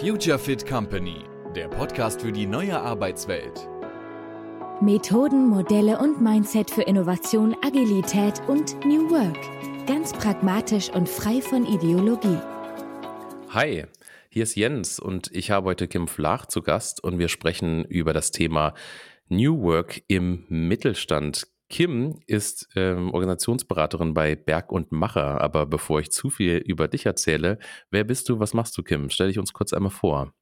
[0.00, 1.24] Future Fit Company,
[1.56, 3.68] der Podcast für die neue Arbeitswelt.
[4.80, 9.36] Methoden, Modelle und Mindset für Innovation, Agilität und New Work.
[9.88, 12.38] Ganz pragmatisch und frei von Ideologie.
[13.48, 13.86] Hi,
[14.28, 18.12] hier ist Jens und ich habe heute Kim Flach zu Gast und wir sprechen über
[18.12, 18.74] das Thema
[19.28, 21.48] New Work im Mittelstand.
[21.70, 25.40] Kim ist ähm, Organisationsberaterin bei Berg und Macher.
[25.40, 27.58] Aber bevor ich zu viel über dich erzähle,
[27.90, 29.10] wer bist du, was machst du, Kim?
[29.10, 30.32] Stell dich uns kurz einmal vor.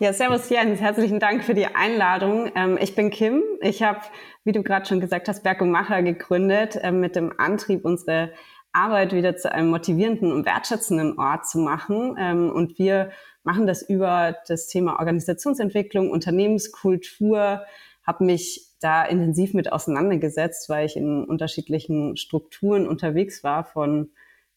[0.00, 2.50] Ja, servus Jens, herzlichen Dank für die Einladung.
[2.54, 3.42] Ähm, ich bin Kim.
[3.60, 4.00] Ich habe,
[4.44, 8.32] wie du gerade schon gesagt hast, Berg und Macher gegründet äh, mit dem Antrieb, unsere
[8.72, 12.16] Arbeit wieder zu einem motivierenden und wertschätzenden Ort zu machen.
[12.18, 13.10] Ähm, und wir
[13.44, 17.62] machen das über das Thema Organisationsentwicklung, Unternehmenskultur,
[18.06, 24.10] habe mich da intensiv mit auseinandergesetzt, weil ich in unterschiedlichen Strukturen unterwegs war, von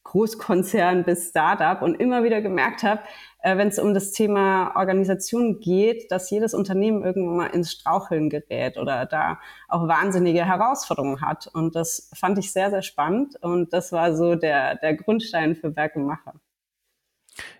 [0.04, 3.00] Großkonzern bis Startup und immer wieder gemerkt habe,
[3.42, 8.28] äh, wenn es um das Thema Organisation geht, dass jedes Unternehmen irgendwann mal ins Straucheln
[8.28, 11.48] gerät oder da auch wahnsinnige Herausforderungen hat.
[11.52, 13.36] Und das fand ich sehr, sehr spannend.
[13.40, 16.34] Und das war so der, der Grundstein für Werk und Macher.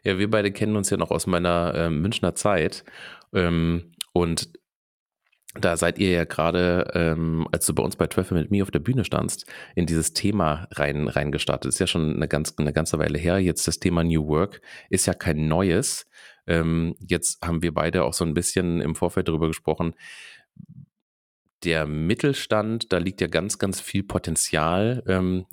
[0.04, 2.84] Ja, wir beide kennen uns ja noch aus meiner äh, Münchner Zeit.
[3.32, 4.50] Ähm, und
[5.60, 8.70] da seid ihr ja gerade, ähm, als du bei uns bei Traffic mit mir auf
[8.70, 11.68] der Bühne standst, in dieses Thema rein reingestartet.
[11.68, 13.38] Ist ja schon eine, ganz, eine ganze Weile her.
[13.38, 16.06] Jetzt das Thema New Work ist ja kein neues.
[16.46, 19.94] Ähm, jetzt haben wir beide auch so ein bisschen im Vorfeld darüber gesprochen
[21.64, 25.46] der Mittelstand, da liegt ja ganz, ganz viel Potenzial, ähm,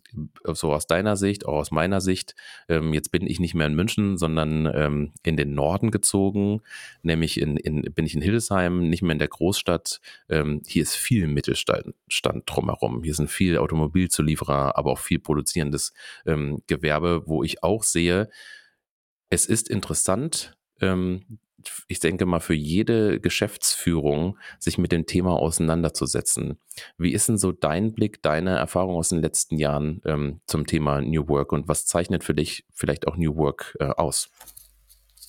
[0.46, 2.36] so aus deiner Sicht, auch aus meiner Sicht.
[2.68, 6.62] Ähm, jetzt bin ich nicht mehr in München, sondern ähm, in den Norden gezogen,
[7.02, 10.02] nämlich in, in, bin ich in Hildesheim, nicht mehr in der Großstadt.
[10.30, 11.94] Ähm, hier ist viel Mittelstand
[12.46, 13.04] drumherum.
[13.04, 15.94] Hier sind viel Automobilzulieferer, aber auch viel produzierendes
[16.26, 18.30] ähm, Gewerbe, wo ich auch sehe,
[19.30, 21.40] es ist interessant, ähm,
[21.88, 26.58] ich denke mal, für jede Geschäftsführung sich mit dem Thema auseinanderzusetzen.
[26.98, 31.02] Wie ist denn so dein Blick, deine Erfahrung aus den letzten Jahren ähm, zum Thema
[31.02, 34.30] New Work und was zeichnet für dich vielleicht auch New Work äh, aus?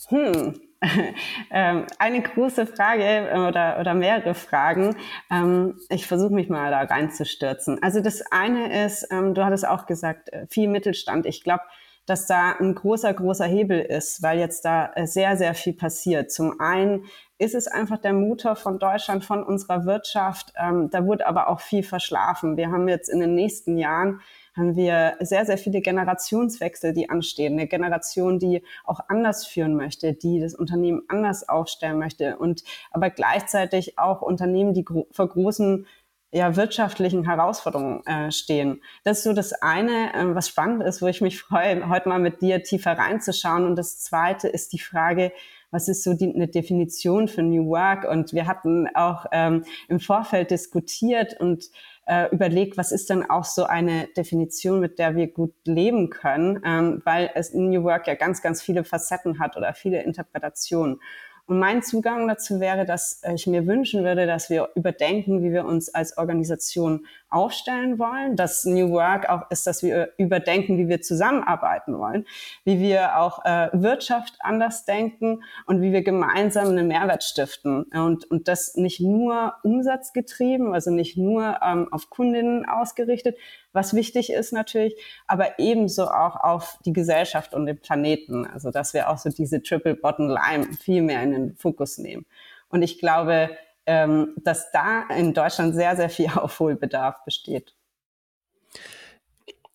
[0.08, 0.54] Hm.
[1.50, 4.96] ähm, eine große Frage äh, oder, oder mehrere Fragen.
[5.30, 7.80] Ähm, ich versuche mich mal da reinzustürzen.
[7.82, 11.26] Also das eine ist, ähm, du hattest auch gesagt, äh, viel Mittelstand.
[11.26, 11.62] Ich glaube,
[12.06, 16.32] dass da ein großer, großer Hebel ist, weil jetzt da äh, sehr, sehr viel passiert.
[16.32, 17.04] Zum einen
[17.38, 20.52] ist es einfach der Motor von Deutschland, von unserer Wirtschaft.
[20.56, 22.56] Ähm, da wurde aber auch viel verschlafen.
[22.56, 24.20] Wir haben jetzt in den nächsten Jahren
[24.56, 27.54] haben wir sehr, sehr viele Generationswechsel, die anstehen.
[27.54, 33.10] Eine Generation, die auch anders führen möchte, die das Unternehmen anders aufstellen möchte und aber
[33.10, 35.86] gleichzeitig auch Unternehmen, die vor großen
[36.32, 38.82] ja, wirtschaftlichen Herausforderungen äh, stehen.
[39.04, 42.18] Das ist so das eine, äh, was spannend ist, wo ich mich freue, heute mal
[42.18, 43.66] mit dir tiefer reinzuschauen.
[43.66, 45.32] Und das zweite ist die Frage,
[45.70, 48.04] was ist so die, eine Definition für New Work?
[48.08, 51.70] Und wir hatten auch ähm, im Vorfeld diskutiert und
[52.06, 56.60] äh, überlegt, was ist denn auch so eine Definition, mit der wir gut leben können,
[56.64, 60.98] ähm, weil es New Work ja ganz, ganz viele Facetten hat oder viele Interpretationen.
[61.46, 65.64] Und mein Zugang dazu wäre, dass ich mir wünschen würde, dass wir überdenken, wie wir
[65.64, 68.36] uns als Organisation aufstellen wollen.
[68.36, 72.26] Das New Work auch ist, dass wir überdenken, wie wir zusammenarbeiten wollen,
[72.64, 77.84] wie wir auch äh, Wirtschaft anders denken und wie wir gemeinsam einen Mehrwert stiften.
[77.92, 83.36] Und, und das nicht nur umsatzgetrieben, also nicht nur ähm, auf Kundinnen ausgerichtet,
[83.72, 84.94] was wichtig ist natürlich,
[85.26, 88.46] aber ebenso auch auf die Gesellschaft und den Planeten.
[88.46, 92.26] Also dass wir auch so diese Triple Bottom Line viel mehr in den Fokus nehmen.
[92.68, 93.50] Und ich glaube,
[93.86, 97.74] ähm, dass da in Deutschland sehr, sehr viel Aufholbedarf besteht.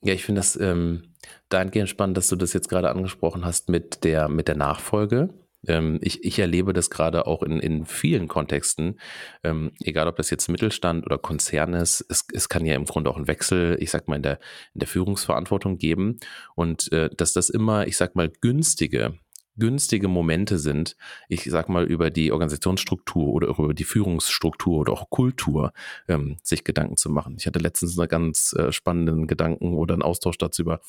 [0.02, 1.14] Ja, ich finde das ähm,
[1.50, 5.30] dahingehend spannend, dass du das jetzt gerade angesprochen hast mit der, mit der Nachfolge.
[5.66, 9.00] Ähm, ich, ich erlebe das gerade auch in, in vielen Kontexten,
[9.44, 13.10] ähm, egal ob das jetzt Mittelstand oder Konzern ist, es, es kann ja im Grunde
[13.10, 14.40] auch einen Wechsel, ich sag mal, in der,
[14.74, 16.18] in der Führungsverantwortung geben
[16.56, 19.18] und äh, dass das immer, ich sag mal, günstige
[19.58, 20.96] günstige Momente sind,
[21.28, 25.74] ich sag mal, über die Organisationsstruktur oder über die Führungsstruktur oder auch Kultur
[26.08, 27.36] ähm, sich Gedanken zu machen.
[27.40, 30.80] Ich hatte letztens einen ganz äh, spannenden Gedanken oder einen Austausch dazu über,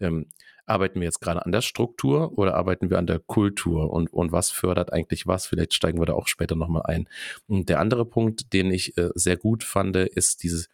[0.00, 0.26] ähm,
[0.66, 4.32] arbeiten wir jetzt gerade an der Struktur oder arbeiten wir an der Kultur und, und
[4.32, 5.46] was fördert eigentlich was?
[5.46, 7.08] Vielleicht steigen wir da auch später nochmal ein.
[7.46, 10.68] Und der andere Punkt, den ich äh, sehr gut fand, ist dieses,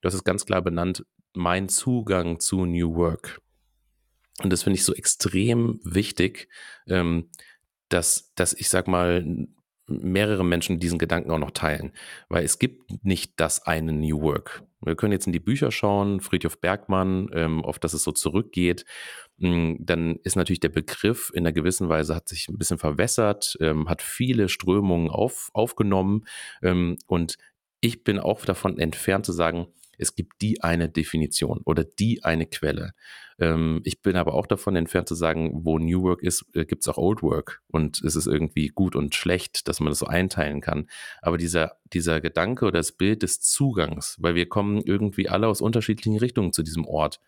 [0.00, 1.04] du hast es ganz klar benannt,
[1.34, 3.40] mein Zugang zu New Work.
[4.42, 6.48] Und das finde ich so extrem wichtig,
[6.86, 7.28] ähm,
[7.88, 9.46] dass, dass ich sag mal,
[9.86, 11.92] mehrere Menschen diesen Gedanken auch noch teilen.
[12.28, 14.62] Weil es gibt nicht das eine New Work.
[14.80, 18.84] Wir können jetzt in die Bücher schauen, Friedhof Bergmann, ähm, auf das es so zurückgeht.
[19.42, 23.56] Mm, dann ist natürlich der Begriff in einer gewissen Weise hat sich ein bisschen verwässert,
[23.60, 26.24] ähm, hat viele Strömungen auf, aufgenommen.
[26.62, 27.36] Ähm, und
[27.80, 29.66] ich bin auch davon entfernt zu sagen,
[30.02, 32.92] es gibt die eine Definition oder die eine Quelle.
[33.38, 36.82] Ähm, ich bin aber auch davon entfernt zu sagen, wo New Work ist, äh, gibt
[36.82, 40.06] es auch Old Work und es ist irgendwie gut und schlecht, dass man das so
[40.06, 40.88] einteilen kann.
[41.22, 45.60] Aber dieser, dieser Gedanke oder das Bild des Zugangs, weil wir kommen irgendwie alle aus
[45.60, 47.20] unterschiedlichen Richtungen zu diesem Ort.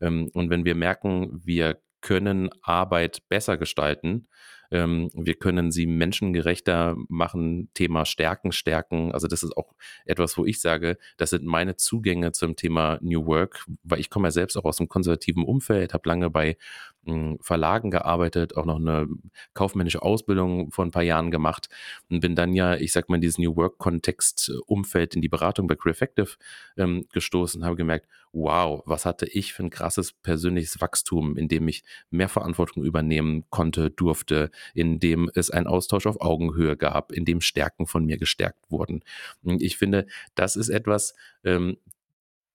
[0.00, 4.26] Ähm, und wenn wir merken, wir können Arbeit besser gestalten,
[4.72, 9.12] ähm, wir können sie menschengerechter machen, Thema Stärken stärken.
[9.12, 9.74] Also das ist auch
[10.06, 14.28] etwas, wo ich sage, das sind meine Zugänge zum Thema New Work, weil ich komme
[14.28, 16.56] ja selbst auch aus einem konservativen Umfeld, habe lange bei
[17.04, 19.08] hm, Verlagen gearbeitet, auch noch eine
[19.52, 21.68] kaufmännische Ausbildung vor ein paar Jahren gemacht
[22.08, 25.74] und bin dann ja, ich sag mal, in diesen New Work-Kontext-Umfeld in die Beratung bei
[25.74, 26.36] Creative
[26.78, 31.48] ähm, gestoßen und habe gemerkt, wow, was hatte ich für ein krasses persönliches Wachstum, in
[31.48, 37.12] dem ich mehr Verantwortung übernehmen konnte, durfte, in dem es einen Austausch auf Augenhöhe gab,
[37.12, 39.04] in dem Stärken von mir gestärkt wurden.
[39.42, 41.14] Und ich finde, das ist etwas,
[41.44, 41.76] ähm,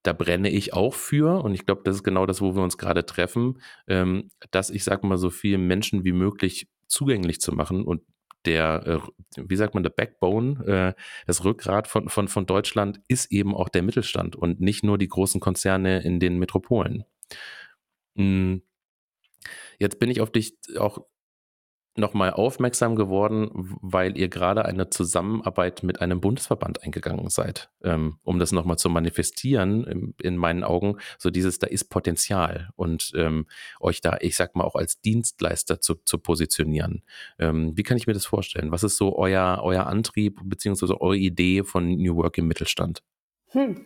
[0.02, 2.78] da brenne ich auch für und ich glaube, das ist genau das, wo wir uns
[2.78, 7.84] gerade treffen, ähm, dass ich sage mal so viel Menschen wie möglich zugänglich zu machen
[7.84, 8.02] und
[8.44, 9.00] der, äh,
[9.36, 13.68] wie sagt man, der Backbone, äh, das Rückgrat von, von, von Deutschland ist eben auch
[13.68, 17.04] der Mittelstand und nicht nur die großen Konzerne in den Metropolen.
[18.16, 18.62] Hm.
[19.78, 21.04] Jetzt bin ich auf dich auch
[21.98, 23.50] nochmal aufmerksam geworden,
[23.80, 28.88] weil ihr gerade eine Zusammenarbeit mit einem Bundesverband eingegangen seid, ähm, um das nochmal zu
[28.88, 33.46] manifestieren, in, in, meinen Augen, so dieses, da ist Potenzial und ähm,
[33.80, 37.02] euch da, ich sag mal, auch als Dienstleister zu, zu positionieren.
[37.38, 38.70] Ähm, wie kann ich mir das vorstellen?
[38.70, 43.02] Was ist so euer, euer Antrieb beziehungsweise eure Idee von New Work im Mittelstand?
[43.50, 43.84] Hm.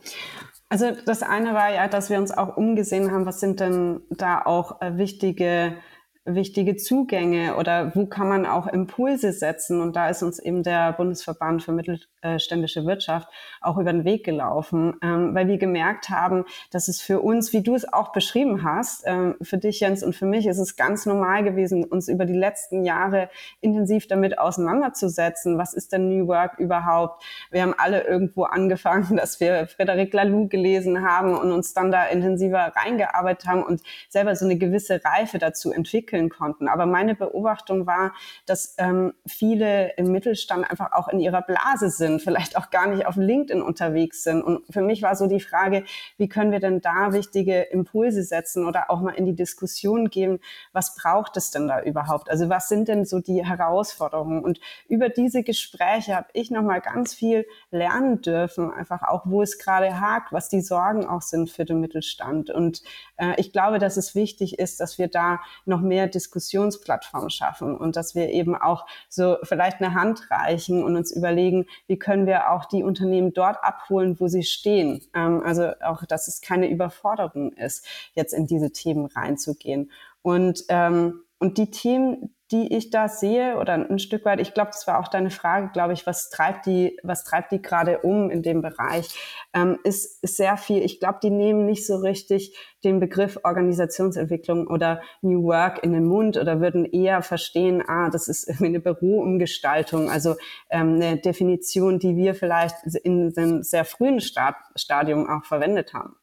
[0.68, 4.40] Also das eine war ja, dass wir uns auch umgesehen haben, was sind denn da
[4.40, 5.76] auch äh, wichtige
[6.24, 9.80] wichtige Zugänge oder wo kann man auch Impulse setzen?
[9.80, 13.28] Und da ist uns eben der Bundesverband für mittelständische Wirtschaft
[13.60, 17.62] auch über den Weg gelaufen, ähm, weil wir gemerkt haben, dass es für uns, wie
[17.62, 21.06] du es auch beschrieben hast, ähm, für dich Jens und für mich ist es ganz
[21.06, 23.28] normal gewesen, uns über die letzten Jahre
[23.60, 25.58] intensiv damit auseinanderzusetzen.
[25.58, 27.24] Was ist denn New Work überhaupt?
[27.50, 32.04] Wir haben alle irgendwo angefangen, dass wir Frederic Laloux gelesen haben und uns dann da
[32.04, 36.68] intensiver reingearbeitet haben und selber so eine gewisse Reife dazu entwickelt entwickeln konnten.
[36.68, 38.12] Aber meine Beobachtung war,
[38.46, 43.06] dass ähm, viele im Mittelstand einfach auch in ihrer Blase sind, vielleicht auch gar nicht
[43.06, 44.42] auf LinkedIn unterwegs sind.
[44.42, 45.84] Und für mich war so die Frage,
[46.18, 50.38] wie können wir denn da wichtige Impulse setzen oder auch mal in die Diskussion gehen,
[50.72, 52.30] was braucht es denn da überhaupt?
[52.30, 54.44] Also was sind denn so die Herausforderungen?
[54.44, 59.58] Und über diese Gespräche habe ich nochmal ganz viel lernen dürfen, einfach auch, wo es
[59.58, 62.50] gerade hakt, was die Sorgen auch sind für den Mittelstand.
[62.50, 62.82] Und
[63.16, 67.76] äh, ich glaube, dass es wichtig ist, dass wir da noch mehr mehr Diskussionsplattformen schaffen
[67.76, 72.26] und dass wir eben auch so vielleicht eine Hand reichen und uns überlegen, wie können
[72.26, 75.00] wir auch die Unternehmen dort abholen, wo sie stehen.
[75.14, 79.90] Ähm, also auch, dass es keine Überforderung ist, jetzt in diese Themen reinzugehen.
[80.22, 84.70] Und, ähm, und die Themen, die ich da sehe oder ein Stück weit, ich glaube,
[84.72, 88.30] das war auch deine Frage, glaube ich, was treibt die, was treibt die gerade um
[88.30, 89.08] in dem Bereich,
[89.54, 90.82] ähm, ist, ist sehr viel.
[90.82, 96.04] Ich glaube, die nehmen nicht so richtig den Begriff Organisationsentwicklung oder New Work in den
[96.04, 100.36] Mund oder würden eher verstehen, ah, das ist irgendwie eine Büroumgestaltung, also
[100.70, 106.16] ähm, eine Definition, die wir vielleicht in einem sehr frühen Stadium auch verwendet haben.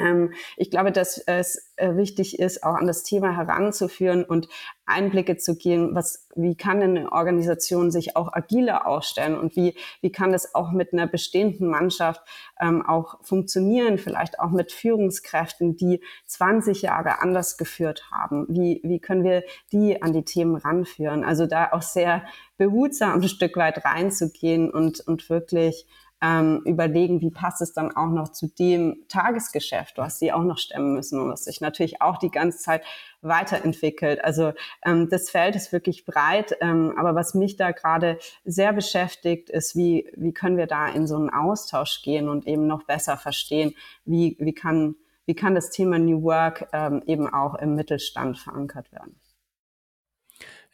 [0.00, 4.48] Ähm, ich glaube, dass es äh, wichtig ist, auch an das Thema heranzuführen und
[4.86, 10.10] Einblicke zu geben, was, wie kann eine Organisation sich auch agiler ausstellen und wie, wie
[10.10, 12.22] kann das auch mit einer bestehenden Mannschaft
[12.60, 18.46] ähm, auch funktionieren, vielleicht auch mit Führungskräften, die 20 Jahre anders geführt haben.
[18.48, 21.24] Wie, wie können wir die an die Themen ranführen?
[21.24, 22.24] Also da auch sehr
[22.56, 25.86] behutsam ein Stück weit reinzugehen und, und wirklich
[26.22, 30.58] ähm, überlegen, wie passt es dann auch noch zu dem Tagesgeschäft, was sie auch noch
[30.58, 32.82] stemmen müssen und was sich natürlich auch die ganze Zeit
[33.22, 34.22] weiterentwickelt.
[34.22, 34.52] Also
[34.84, 39.76] ähm, das Feld ist wirklich breit, ähm, aber was mich da gerade sehr beschäftigt, ist,
[39.76, 43.74] wie, wie können wir da in so einen Austausch gehen und eben noch besser verstehen,
[44.04, 48.92] wie, wie, kann, wie kann das Thema New Work ähm, eben auch im Mittelstand verankert
[48.92, 49.18] werden.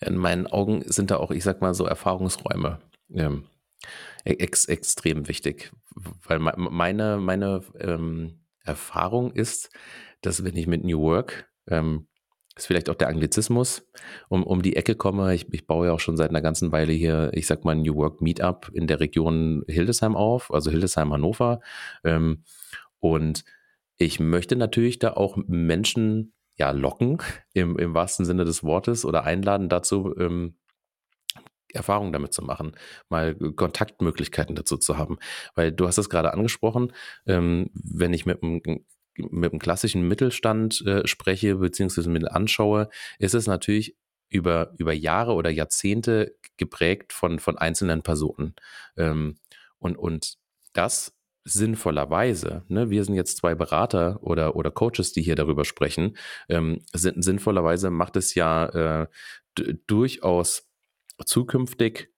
[0.00, 2.80] In meinen Augen sind da auch, ich sag mal, so Erfahrungsräume.
[4.26, 5.72] Ähm, ex extrem wichtig,
[6.24, 9.70] weil meine, meine ähm, Erfahrung ist,
[10.20, 12.08] dass wenn ich mit New Work, ähm,
[12.56, 13.86] ist vielleicht auch der Anglizismus,
[14.28, 16.92] um, um die Ecke komme, ich, ich baue ja auch schon seit einer ganzen Weile
[16.92, 21.60] hier, ich sag mal, New Work Meetup in der Region Hildesheim auf, also Hildesheim, Hannover.
[22.02, 22.44] Ähm,
[22.98, 23.44] und
[23.98, 27.18] ich möchte natürlich da auch Menschen ja, locken
[27.52, 30.56] im, im wahrsten Sinne des Wortes oder einladen dazu, ähm,
[31.76, 32.72] Erfahrungen damit zu machen,
[33.08, 35.18] mal Kontaktmöglichkeiten dazu zu haben.
[35.54, 36.92] Weil du hast es gerade angesprochen,
[37.26, 38.60] ähm, wenn ich mit einem
[39.18, 43.96] mit dem klassischen Mittelstand äh, spreche, beziehungsweise mir anschaue, ist es natürlich
[44.28, 48.54] über, über Jahre oder Jahrzehnte geprägt von, von einzelnen Personen.
[48.96, 49.38] Ähm,
[49.78, 50.36] und, und
[50.72, 51.14] das
[51.44, 56.16] sinnvollerweise, ne, wir sind jetzt zwei Berater oder, oder Coaches, die hier darüber sprechen,
[56.48, 58.66] ähm, sinnvollerweise macht es ja
[59.04, 59.06] äh,
[59.86, 60.65] durchaus
[61.24, 62.08] zukünftig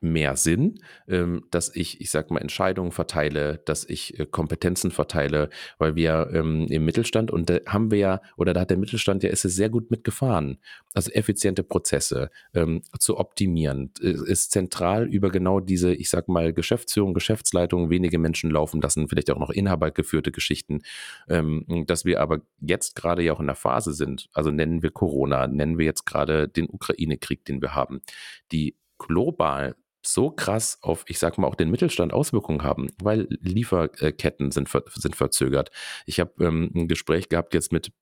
[0.00, 5.48] mehr Sinn, ähm, dass ich, ich sag mal, Entscheidungen verteile, dass ich äh, Kompetenzen verteile,
[5.78, 9.22] weil wir ähm, im Mittelstand und da haben wir ja, oder da hat der Mittelstand
[9.22, 10.58] ja, ist es sehr gut mitgefahren.
[10.92, 17.14] Also effiziente Prozesse ähm, zu optimieren, ist zentral über genau diese, ich sag mal, Geschäftsführung,
[17.14, 20.82] Geschäftsleitung, wenige Menschen laufen lassen, vielleicht auch noch inhabergeführte Geschichten,
[21.26, 25.46] dass wir aber jetzt gerade ja auch in der Phase sind, also nennen wir Corona,
[25.46, 28.00] nennen wir jetzt gerade den Ukraine-Krieg, den wir haben,
[28.52, 29.76] die global
[30.06, 34.84] so krass auf, ich sag mal, auch den Mittelstand Auswirkungen haben, weil Lieferketten sind, ver
[34.94, 35.70] sind verzögert.
[36.06, 37.92] Ich habe ähm, ein Gespräch gehabt jetzt mit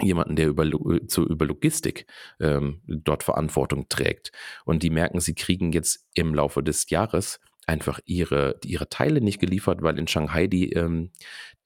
[0.00, 0.64] jemanden, der über,
[1.08, 2.06] zu, über Logistik
[2.40, 4.32] ähm, dort Verantwortung trägt.
[4.64, 9.40] Und die merken, sie kriegen jetzt im Laufe des Jahres einfach ihre, ihre Teile nicht
[9.40, 11.10] geliefert, weil in Shanghai die, ähm,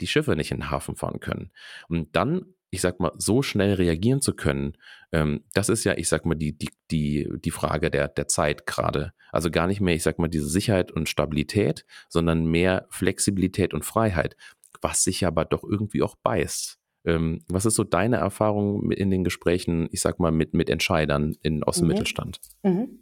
[0.00, 1.52] die Schiffe nicht in den Hafen fahren können.
[1.88, 4.78] Und dann ich sag mal, so schnell reagieren zu können,
[5.12, 8.66] ähm, das ist ja, ich sag mal, die, die, die, die Frage der, der Zeit
[8.66, 9.12] gerade.
[9.30, 13.84] Also gar nicht mehr, ich sag mal, diese Sicherheit und Stabilität, sondern mehr Flexibilität und
[13.84, 14.36] Freiheit,
[14.80, 16.78] was sich aber doch irgendwie auch beißt.
[17.04, 21.36] Ähm, was ist so deine Erfahrung in den Gesprächen, ich sag mal, mit, mit Entscheidern
[21.42, 21.88] in, aus dem mhm.
[21.88, 22.40] Mittelstand?
[22.62, 23.00] Mhm.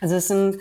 [0.00, 0.58] Also es sind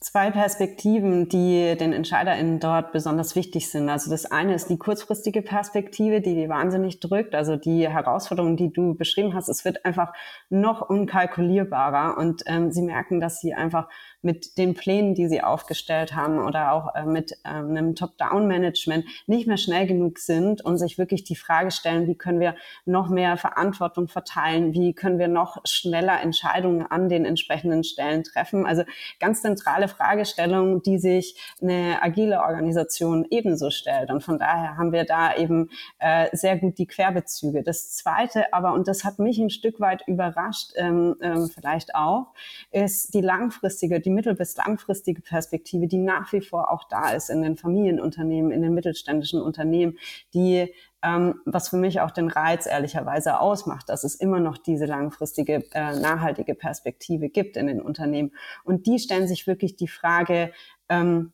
[0.00, 3.90] zwei Perspektiven, die den EntscheiderInnen dort besonders wichtig sind.
[3.90, 7.34] Also das eine ist die kurzfristige Perspektive, die die wahnsinnig drückt.
[7.34, 10.14] Also die Herausforderungen, die du beschrieben hast, es wird einfach
[10.48, 13.88] noch unkalkulierbarer und ähm, sie merken, dass sie einfach
[14.22, 19.46] mit den Plänen, die sie aufgestellt haben oder auch äh, mit ähm, einem Top-Down-Management nicht
[19.46, 23.36] mehr schnell genug sind und sich wirklich die Frage stellen, wie können wir noch mehr
[23.36, 28.66] Verantwortung verteilen, wie können wir noch schneller Entscheidungen an den entsprechenden Stellen treffen.
[28.66, 28.82] Also
[29.18, 34.10] ganz zentrale Fragestellungen, die sich eine agile Organisation ebenso stellt.
[34.10, 37.62] Und von daher haben wir da eben äh, sehr gut die Querbezüge.
[37.62, 42.28] Das Zweite aber, und das hat mich ein Stück weit überrascht, ähm, ähm, vielleicht auch,
[42.70, 47.30] ist die langfristige, die mittel- bis langfristige Perspektive, die nach wie vor auch da ist
[47.30, 49.98] in den Familienunternehmen, in den mittelständischen Unternehmen,
[50.34, 54.84] die ähm, was für mich auch den Reiz ehrlicherweise ausmacht, dass es immer noch diese
[54.84, 58.32] langfristige, äh, nachhaltige Perspektive gibt in den Unternehmen.
[58.64, 60.52] Und die stellen sich wirklich die Frage,
[60.88, 61.32] ähm,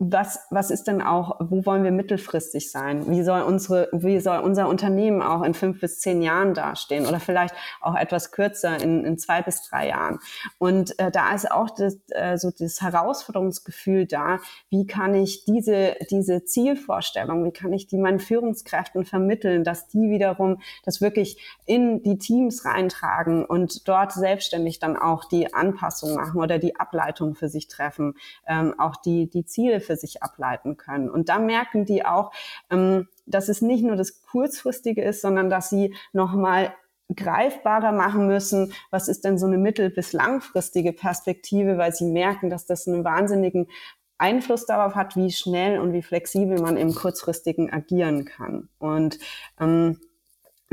[0.00, 3.08] was, was ist denn auch, wo wollen wir mittelfristig sein?
[3.08, 7.20] Wie soll unsere, wie soll unser Unternehmen auch in fünf bis zehn Jahren dastehen oder
[7.20, 10.18] vielleicht auch etwas kürzer in, in zwei bis drei Jahren?
[10.58, 14.40] Und äh, da ist auch das, äh, so das Herausforderungsgefühl da.
[14.68, 20.10] Wie kann ich diese, diese Zielvorstellung, wie kann ich die meinen Führungskräften vermitteln, dass die
[20.10, 26.40] wiederum das wirklich in die Teams reintragen und dort selbstständig dann auch die Anpassung machen
[26.40, 28.14] oder die Ableitung für sich treffen,
[28.48, 31.10] ähm, auch die, die Ziele für sich ableiten können.
[31.10, 32.32] Und da merken die auch,
[32.70, 36.74] ähm, dass es nicht nur das Kurzfristige ist, sondern dass sie nochmal
[37.14, 42.50] greifbarer machen müssen, was ist denn so eine mittel- bis langfristige Perspektive, weil sie merken,
[42.50, 43.68] dass das einen wahnsinnigen
[44.16, 48.68] Einfluss darauf hat, wie schnell und wie flexibel man im kurzfristigen agieren kann.
[48.78, 49.18] Und
[49.60, 50.00] ähm,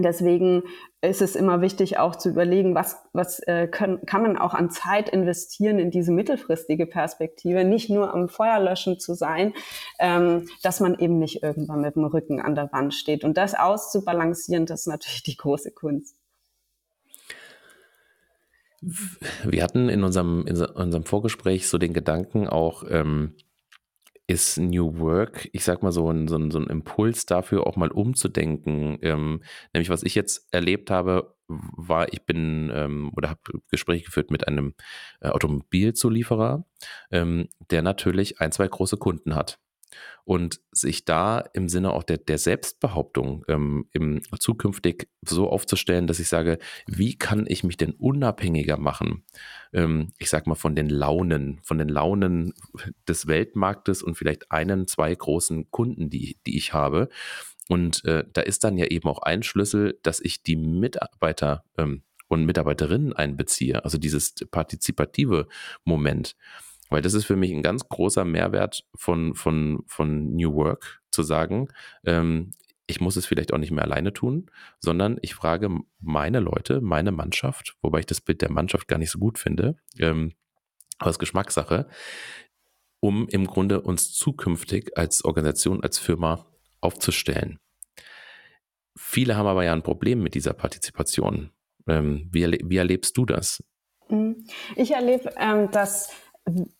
[0.02, 0.64] Deswegen
[1.02, 4.70] ist es immer wichtig, auch zu überlegen, was, was äh, können, kann man auch an
[4.70, 9.54] Zeit investieren in diese mittelfristige Perspektive, nicht nur am Feuerlöschen zu sein,
[10.00, 13.24] ähm, dass man eben nicht irgendwann mit dem Rücken an der Wand steht.
[13.24, 16.16] Und das auszubalancieren, das ist natürlich die große Kunst.
[19.44, 23.36] Wir hatten in unserem, in unserem Vorgespräch so den Gedanken auch, ähm,
[24.32, 27.76] ist New Work, ich sag mal, so ein, so ein, so ein Impuls dafür, auch
[27.76, 28.98] mal umzudenken.
[29.02, 34.32] Ähm, nämlich, was ich jetzt erlebt habe, war, ich bin ähm, oder habe Gespräche geführt
[34.32, 34.74] mit einem
[35.20, 36.66] äh, Automobilzulieferer,
[37.12, 39.60] ähm, der natürlich ein, zwei große Kunden hat
[40.24, 46.20] und sich da im Sinne auch der, der Selbstbehauptung ähm, im, zukünftig so aufzustellen, dass
[46.20, 49.26] ich sage, wie kann ich mich denn unabhängiger machen?
[49.74, 52.54] Ähm, ich sag mal von den Launen, von den Launen
[53.08, 57.10] des Weltmarktes und vielleicht einen, zwei großen Kunden, die, die ich habe.
[57.68, 62.04] Und äh, da ist dann ja eben auch ein Schlüssel, dass ich die Mitarbeiter ähm,
[62.28, 65.48] und Mitarbeiterinnen einbeziehe, also dieses partizipative
[65.84, 66.36] Moment.
[66.92, 71.24] Weil das ist für mich ein ganz großer Mehrwert von, von, von New Work, zu
[71.24, 71.68] sagen,
[72.06, 72.52] ähm,
[72.88, 75.70] ich muss es vielleicht auch nicht mehr alleine tun, sondern ich frage
[76.00, 79.78] meine Leute, meine Mannschaft, wobei ich das Bild der Mannschaft gar nicht so gut finde,
[80.00, 80.34] ähm,
[81.00, 81.88] aus Geschmackssache,
[83.00, 86.46] um im Grunde uns zukünftig als Organisation, als Firma
[86.82, 87.60] aufzustellen.
[88.98, 91.52] Viele haben aber ja ein Problem mit dieser Partizipation.
[91.88, 93.64] Ähm, wie, wie, erlebst du das?
[94.10, 94.46] Mhm.
[94.76, 96.14] Ich erlebe, ähm, dass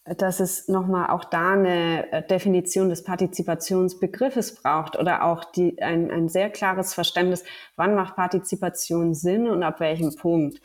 [0.06, 6.10] dass es nochmal auch da eine äh, Definition des Partizipationsbegriffes braucht oder auch die, ein,
[6.10, 7.44] ein sehr klares Verständnis,
[7.76, 10.62] wann macht Partizipation Sinn und ab welchem Punkt.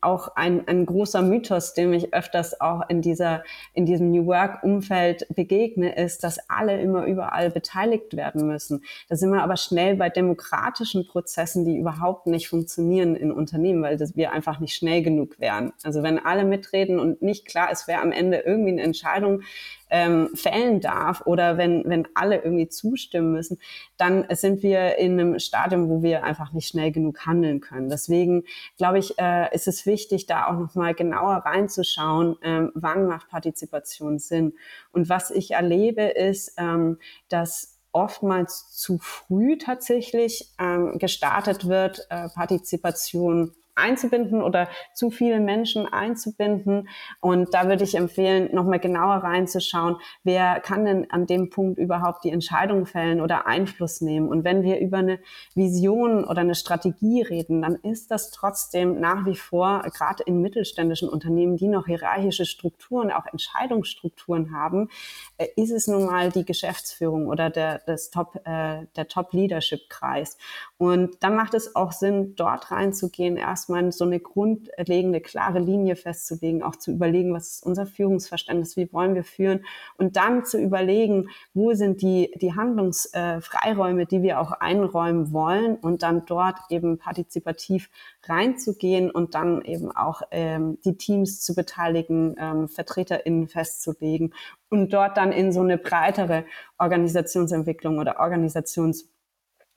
[0.00, 3.42] Auch ein, ein großer Mythos, dem ich öfters auch in dieser,
[3.74, 8.84] in diesem New Work Umfeld begegne, ist, dass alle immer überall beteiligt werden müssen.
[9.08, 13.96] Da sind wir aber schnell bei demokratischen Prozessen, die überhaupt nicht funktionieren in Unternehmen, weil
[13.96, 15.72] das wir einfach nicht schnell genug wären.
[15.82, 19.42] Also wenn alle mitreden und nicht klar ist, wer am Ende irgendwie eine Entscheidung
[19.90, 23.58] ähm, fällen darf oder wenn, wenn alle irgendwie zustimmen müssen,
[23.96, 27.88] dann sind wir in einem Stadium, wo wir einfach nicht schnell genug handeln können.
[27.88, 28.44] Deswegen
[28.76, 34.18] glaube ich, äh, ist es wichtig, da auch nochmal genauer reinzuschauen, ähm, wann macht Partizipation
[34.18, 34.54] Sinn.
[34.92, 42.28] Und was ich erlebe, ist, ähm, dass oftmals zu früh tatsächlich ähm, gestartet wird, äh,
[42.28, 46.88] Partizipation einzubinden oder zu viele Menschen einzubinden.
[47.20, 52.24] Und da würde ich empfehlen, nochmal genauer reinzuschauen, wer kann denn an dem Punkt überhaupt
[52.24, 54.28] die Entscheidung fällen oder Einfluss nehmen.
[54.28, 55.20] Und wenn wir über eine
[55.54, 61.08] Vision oder eine Strategie reden, dann ist das trotzdem nach wie vor, gerade in mittelständischen
[61.08, 64.88] Unternehmen, die noch hierarchische Strukturen, auch Entscheidungsstrukturen haben,
[65.36, 70.38] äh, ist es nun mal die Geschäftsführung oder der, das Top, äh, der Top-Leadership-Kreis.
[70.76, 73.36] Und dann macht es auch Sinn, dort reinzugehen,
[73.68, 78.92] erstmal so eine grundlegende, klare Linie festzulegen, auch zu überlegen, was ist unser Führungsverständnis, wie
[78.92, 79.64] wollen wir führen
[79.96, 86.02] und dann zu überlegen, wo sind die, die Handlungsfreiräume, die wir auch einräumen wollen und
[86.02, 87.90] dann dort eben partizipativ
[88.24, 94.34] reinzugehen und dann eben auch ähm, die Teams zu beteiligen, ähm, VertreterInnen festzulegen
[94.70, 96.44] und dort dann in so eine breitere
[96.78, 99.08] Organisationsentwicklung oder Organisations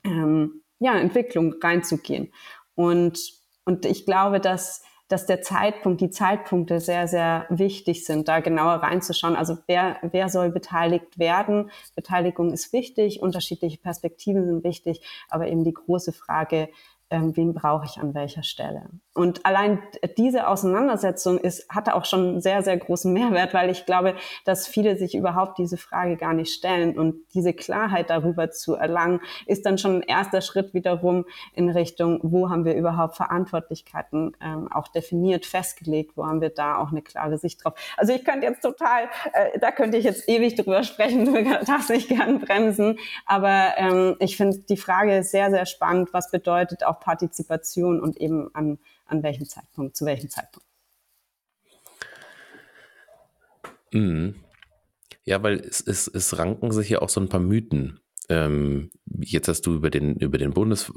[0.03, 2.31] ähm, ja, Entwicklung reinzugehen.
[2.75, 8.39] Und, und ich glaube, dass, dass der Zeitpunkt, die Zeitpunkte sehr, sehr wichtig sind, da
[8.39, 9.35] genauer reinzuschauen.
[9.35, 11.69] Also wer, wer soll beteiligt werden?
[11.95, 16.69] Beteiligung ist wichtig, unterschiedliche Perspektiven sind wichtig, aber eben die große Frage,
[17.11, 18.83] ähm, wen brauche ich an welcher Stelle.
[19.13, 19.79] Und allein
[20.17, 24.95] diese Auseinandersetzung ist, hatte auch schon sehr, sehr großen Mehrwert, weil ich glaube, dass viele
[24.95, 26.97] sich überhaupt diese Frage gar nicht stellen.
[26.97, 32.19] Und diese Klarheit darüber zu erlangen, ist dann schon ein erster Schritt wiederum in Richtung,
[32.23, 37.01] wo haben wir überhaupt Verantwortlichkeiten ähm, auch definiert, festgelegt, wo haben wir da auch eine
[37.01, 37.73] klare Sicht drauf.
[37.97, 41.89] Also ich könnte jetzt total, äh, da könnte ich jetzt ewig drüber sprechen, du darfst
[41.89, 42.97] nicht gern bremsen.
[43.25, 48.53] Aber ähm, ich finde die Frage sehr, sehr spannend, was bedeutet auch Partizipation und eben
[48.55, 50.67] an, an welchem Zeitpunkt, zu welchem Zeitpunkt.
[53.91, 54.35] Mhm.
[55.23, 57.99] Ja, weil es, es, es ranken sich ja auch so ein paar Mythen.
[58.29, 60.91] Ähm, jetzt hast du über den, über den Bundes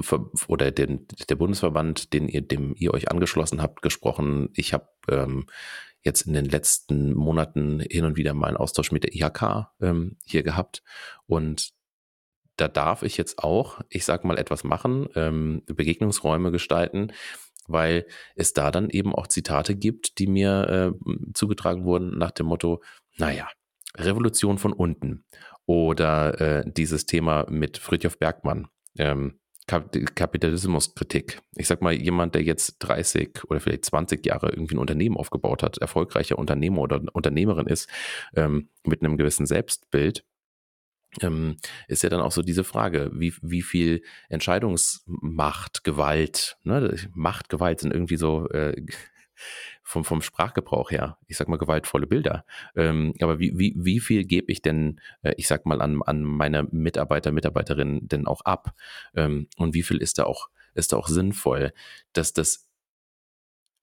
[0.47, 4.49] oder den, der Bundesverband, den ihr, dem ihr euch angeschlossen habt, gesprochen.
[4.53, 5.47] Ich habe ähm,
[6.01, 10.17] jetzt in den letzten Monaten hin und wieder mal einen Austausch mit der IHK ähm,
[10.23, 10.81] hier gehabt.
[11.27, 11.73] Und
[12.57, 17.11] da darf ich jetzt auch, ich sag mal, etwas machen, ähm, Begegnungsräume gestalten,
[17.67, 22.47] weil es da dann eben auch Zitate gibt, die mir äh, zugetragen wurden nach dem
[22.47, 22.81] Motto,
[23.17, 23.47] naja,
[23.97, 25.25] Revolution von unten
[25.65, 31.41] oder äh, dieses Thema mit Friedhof Bergmann, ähm, Kap Kapitalismuskritik.
[31.55, 35.63] Ich sag mal, jemand, der jetzt 30 oder vielleicht 20 Jahre irgendwie ein Unternehmen aufgebaut
[35.63, 37.89] hat, erfolgreicher Unternehmer oder Unternehmerin ist,
[38.35, 40.23] ähm, mit einem gewissen Selbstbild,
[41.21, 46.95] ähm, ist ja dann auch so diese Frage, wie, wie viel Entscheidungsmacht, Gewalt, ne?
[47.13, 48.75] Macht, Gewalt sind irgendwie so äh,
[49.83, 52.45] vom, vom Sprachgebrauch her, ich sag mal, gewaltvolle Bilder.
[52.75, 56.23] Ähm, aber wie, wie, wie viel gebe ich denn, äh, ich sag mal, an, an
[56.23, 58.73] meine Mitarbeiter, Mitarbeiterinnen denn auch ab?
[59.15, 61.73] Ähm, und wie viel ist da auch, ist da auch sinnvoll,
[62.13, 62.67] dass das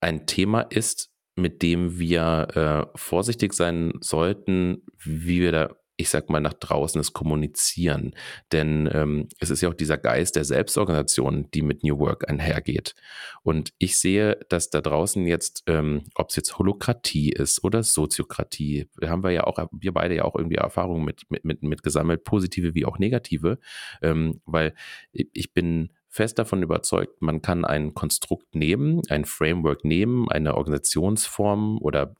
[0.00, 6.30] ein Thema ist, mit dem wir äh, vorsichtig sein sollten, wie wir da ich sag
[6.30, 8.14] mal, nach draußen das Kommunizieren.
[8.50, 12.94] Denn ähm, es ist ja auch dieser Geist der Selbstorganisation, die mit New Work einhergeht.
[13.42, 18.88] Und ich sehe, dass da draußen jetzt, ähm, ob es jetzt Holokratie ist oder Soziokratie,
[19.04, 22.24] haben wir ja auch, wir beide ja auch irgendwie Erfahrungen mit, mit, mit, mit gesammelt,
[22.24, 23.58] positive wie auch negative,
[24.00, 24.74] ähm, weil
[25.12, 31.78] ich bin fest davon überzeugt, man kann ein Konstrukt nehmen, ein Framework nehmen, eine Organisationsform
[31.78, 32.14] oder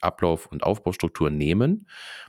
[0.00, 1.88] Ablauf- und Aufbaustruktur nehmen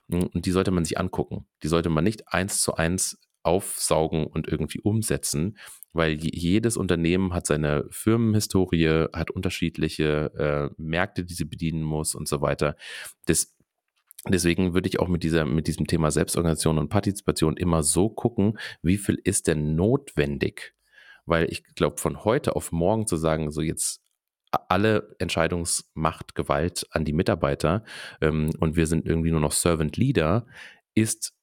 [0.10, 1.48] hm, und die sollte man sich angucken.
[1.64, 5.58] Die sollte man nicht eins zu eins aufsaugen und irgendwie umsetzen,
[5.92, 12.28] weil jedes Unternehmen hat seine Firmenhistorie, hat unterschiedliche äh, Märkte, die sie bedienen muss und
[12.28, 12.76] so weiter.
[13.26, 13.54] Das,
[14.28, 18.58] deswegen würde ich auch mit dieser, mit diesem Thema Selbstorganisation und Partizipation immer so gucken,
[18.82, 20.74] wie viel ist denn notwendig?
[21.26, 24.03] Weil ich glaube, von heute auf morgen zu sagen, so jetzt
[24.70, 27.84] alle Entscheidungsmacht, Gewalt an die Mitarbeiter
[28.22, 30.46] ähm, und wir sind irgendwie nur noch Servant Leader,
[30.96, 31.34] ist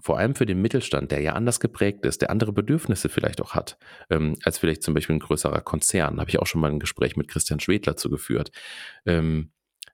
[0.00, 3.54] vor allem für den Mittelstand, der ja anders geprägt ist, der andere Bedürfnisse vielleicht auch
[3.54, 3.78] hat,
[4.10, 6.20] ähm, als vielleicht zum Beispiel ein größerer Konzern.
[6.20, 8.52] Habe ich auch schon mal ein Gespräch mit Christian Schwedler zugeführt,
[9.06, 9.50] ähm,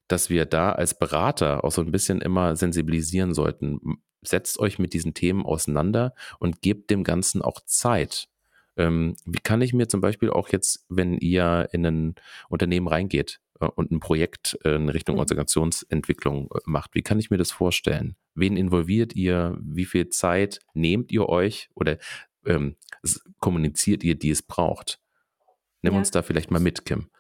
[0.09, 3.81] dass wir da als Berater auch so ein bisschen immer sensibilisieren sollten.
[4.21, 8.29] Setzt euch mit diesen Themen auseinander und gebt dem Ganzen auch Zeit.
[8.77, 12.15] Ähm, wie kann ich mir zum Beispiel auch jetzt, wenn ihr in ein
[12.49, 15.21] Unternehmen reingeht äh, und ein Projekt äh, in Richtung mhm.
[15.21, 18.17] Organisationsentwicklung äh, macht, wie kann ich mir das vorstellen?
[18.35, 19.57] Wen involviert ihr?
[19.61, 21.99] Wie viel Zeit nehmt ihr euch oder
[22.47, 22.77] ähm,
[23.39, 25.01] kommuniziert ihr, die es braucht?
[25.83, 25.99] Nimm ja.
[25.99, 27.11] uns da vielleicht mal mit, Kim.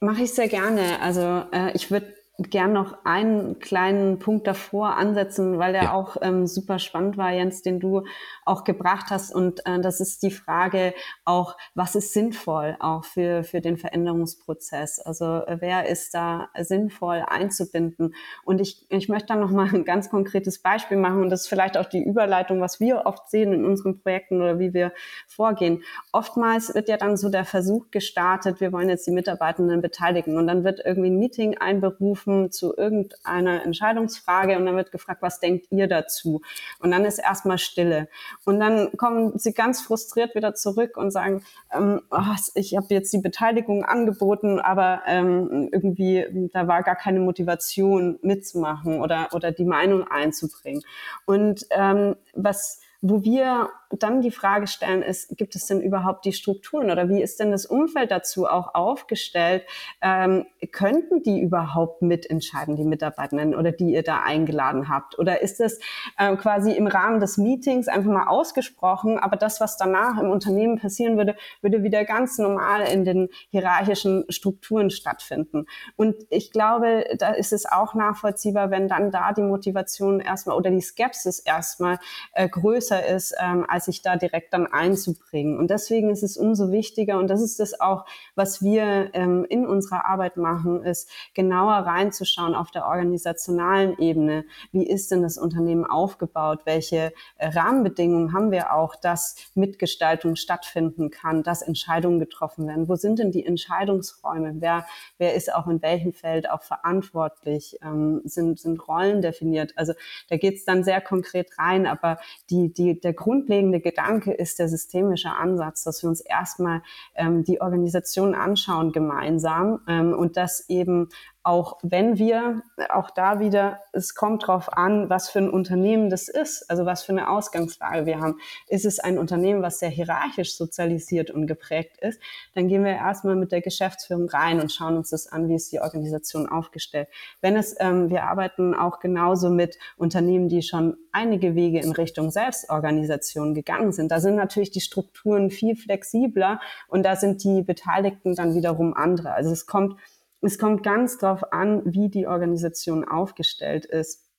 [0.00, 1.00] Mache ich sehr gerne.
[1.00, 2.14] Also äh, ich würde
[2.48, 5.92] gern noch einen kleinen Punkt davor ansetzen, weil der ja.
[5.92, 8.04] auch ähm, super spannend war, Jens, den du
[8.46, 9.34] auch gebracht hast.
[9.34, 15.00] Und äh, das ist die Frage auch, was ist sinnvoll auch für, für den Veränderungsprozess?
[15.00, 18.14] Also äh, wer ist da sinnvoll einzubinden?
[18.44, 21.48] Und ich, ich möchte da noch mal ein ganz konkretes Beispiel machen und das ist
[21.48, 24.92] vielleicht auch die Überleitung, was wir oft sehen in unseren Projekten oder wie wir
[25.26, 25.82] vorgehen.
[26.12, 30.46] Oftmals wird ja dann so der Versuch gestartet, wir wollen jetzt die Mitarbeitenden beteiligen und
[30.46, 35.40] dann wird irgendwie ein Meeting einberufen treffen zu irgendeiner Entscheidungsfrage und dann wird gefragt, was
[35.40, 36.42] denkt ihr dazu?
[36.80, 38.08] Und dann ist erstmal Stille.
[38.44, 43.12] Und dann kommen sie ganz frustriert wieder zurück und sagen, ähm, oh, ich habe jetzt
[43.12, 49.64] die Beteiligung angeboten, aber ähm, irgendwie, da war gar keine Motivation mitzumachen oder, oder die
[49.64, 50.82] Meinung einzubringen.
[51.26, 56.32] Und ähm, was wo wir dann die Frage stellen ist, gibt es denn überhaupt die
[56.32, 59.64] Strukturen oder wie ist denn das Umfeld dazu auch aufgestellt?
[60.00, 65.18] Ähm, könnten die überhaupt mitentscheiden, die Mitarbeitenden oder die ihr da eingeladen habt?
[65.18, 65.80] Oder ist es
[66.18, 70.78] ähm, quasi im Rahmen des Meetings einfach mal ausgesprochen, aber das, was danach im Unternehmen
[70.78, 75.66] passieren würde, würde wieder ganz normal in den hierarchischen Strukturen stattfinden?
[75.96, 80.70] Und ich glaube, da ist es auch nachvollziehbar, wenn dann da die Motivation erstmal oder
[80.70, 81.98] die Skepsis erstmal
[82.34, 85.58] äh, größer ist, ähm, als sich da direkt dann einzubringen.
[85.58, 89.66] Und deswegen ist es umso wichtiger, und das ist das auch, was wir ähm, in
[89.66, 94.44] unserer Arbeit machen, ist genauer reinzuschauen auf der organisationalen Ebene.
[94.72, 96.60] Wie ist denn das Unternehmen aufgebaut?
[96.64, 102.88] Welche äh, Rahmenbedingungen haben wir auch, dass Mitgestaltung stattfinden kann, dass Entscheidungen getroffen werden?
[102.88, 104.56] Wo sind denn die Entscheidungsräume?
[104.56, 104.86] Wer,
[105.18, 107.78] wer ist auch in welchem Feld auch verantwortlich?
[107.82, 109.72] Ähm, sind, sind Rollen definiert?
[109.76, 109.92] Also
[110.28, 112.18] da geht es dann sehr konkret rein, aber
[112.50, 116.82] die, die, der grundlegende grundlegende Gedanke ist der systemische Ansatz, dass wir uns erstmal
[117.14, 121.08] ähm, die Organisation anschauen gemeinsam ähm, und das eben
[121.42, 126.28] auch wenn wir, auch da wieder, es kommt drauf an, was für ein Unternehmen das
[126.28, 128.38] ist, also was für eine Ausgangslage wir haben.
[128.68, 132.20] Ist es ein Unternehmen, was sehr hierarchisch sozialisiert und geprägt ist,
[132.54, 135.72] dann gehen wir erstmal mit der Geschäftsführung rein und schauen uns das an, wie ist
[135.72, 137.08] die Organisation aufgestellt.
[137.40, 142.30] Wenn es, ähm, wir arbeiten auch genauso mit Unternehmen, die schon einige Wege in Richtung
[142.30, 144.12] Selbstorganisation gegangen sind.
[144.12, 149.32] Da sind natürlich die Strukturen viel flexibler und da sind die Beteiligten dann wiederum andere.
[149.32, 149.96] Also es kommt
[150.40, 154.30] es kommt ganz drauf an, wie die Organisation aufgestellt ist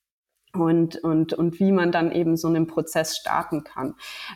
[0.52, 3.94] und, und, und wie man dann eben so einen Prozess starten kann.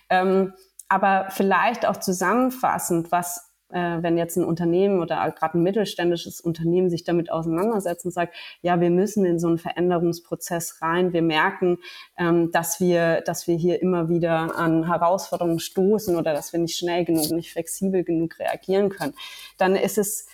[0.09, 0.55] Ähm,
[0.88, 6.88] aber vielleicht auch zusammenfassend, was äh, wenn jetzt ein Unternehmen oder gerade ein mittelständisches Unternehmen
[6.88, 11.12] sich damit auseinandersetzt und sagt, ja, wir müssen in so einen Veränderungsprozess rein.
[11.12, 11.79] Wir merken,
[12.16, 16.76] ähm, dass wir, dass wir hier immer wieder an Herausforderungen stoßen oder dass wir nicht
[16.76, 19.14] schnell genug, nicht flexibel genug reagieren können.
[19.59, 20.29] Dann ist es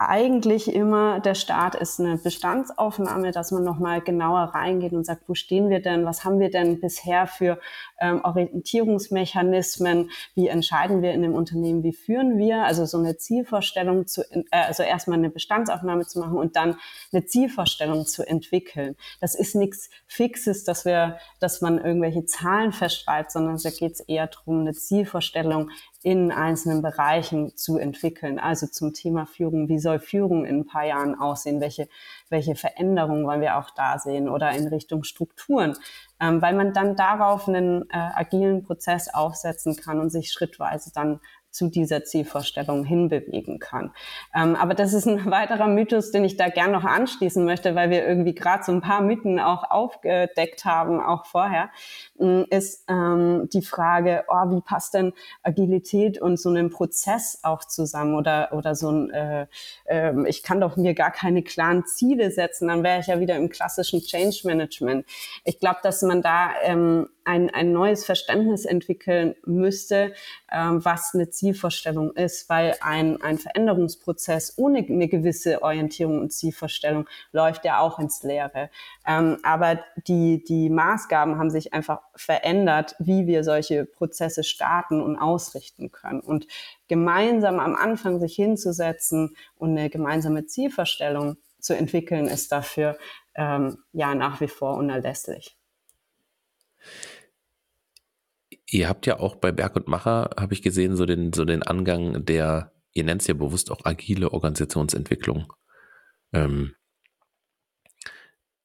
[0.00, 5.34] eigentlich immer der Start ist eine Bestandsaufnahme, dass man nochmal genauer reingeht und sagt, wo
[5.34, 7.58] stehen wir denn, was haben wir denn bisher für
[8.00, 14.06] ähm, Orientierungsmechanismen, wie entscheiden wir in dem Unternehmen, wie führen wir, also so eine Zielvorstellung
[14.06, 16.76] zu, äh, also erstmal eine Bestandsaufnahme zu machen und dann
[17.12, 18.94] eine Zielvorstellung zu entwickeln.
[19.20, 24.00] Das ist nichts Fixes, dass wir, dass man irgendwelche Zahlen festschreibt, sondern da geht es
[24.00, 25.70] eher darum, eine Zielvorstellung
[26.02, 28.38] in einzelnen Bereichen zu entwickeln.
[28.38, 31.60] Also zum Thema Führung, wie soll Führung in ein paar Jahren aussehen?
[31.60, 31.88] Welche,
[32.28, 34.28] welche Veränderungen wollen wir auch da sehen?
[34.28, 35.76] Oder in Richtung Strukturen,
[36.20, 41.20] ähm, weil man dann darauf einen äh, agilen Prozess aufsetzen kann und sich schrittweise dann
[41.58, 43.92] zu dieser Zielvorstellung hinbewegen kann.
[44.34, 47.90] Ähm, aber das ist ein weiterer Mythos, den ich da gern noch anschließen möchte, weil
[47.90, 51.70] wir irgendwie gerade so ein paar Mythen auch aufgedeckt haben, auch vorher,
[52.18, 57.64] mm, ist ähm, die Frage, oh, wie passt denn Agilität und so einen Prozess auch
[57.64, 59.46] zusammen oder, oder so ein, äh,
[59.86, 63.36] äh, ich kann doch mir gar keine klaren Ziele setzen, dann wäre ich ja wieder
[63.36, 65.06] im klassischen Change Management.
[65.44, 70.14] Ich glaube, dass man da ähm, ein, ein neues Verständnis entwickeln müsste,
[70.50, 77.08] ähm, was eine Zielvorstellung ist, weil ein, ein Veränderungsprozess ohne eine gewisse Orientierung und Zielvorstellung
[77.32, 78.68] läuft ja auch ins Leere.
[79.06, 85.16] Ähm, aber die, die Maßgaben haben sich einfach verändert, wie wir solche Prozesse starten und
[85.16, 86.20] ausrichten können.
[86.20, 86.46] Und
[86.86, 92.98] gemeinsam am Anfang sich hinzusetzen und eine gemeinsame Zielvorstellung zu entwickeln, ist dafür
[93.34, 95.56] ähm, ja nach wie vor unerlässlich.
[98.70, 101.62] Ihr habt ja auch bei Berg und Macher, habe ich gesehen, so den, so den
[101.62, 105.52] Angang der, ihr nennt es ja bewusst auch agile Organisationsentwicklung.
[106.34, 106.74] Ähm,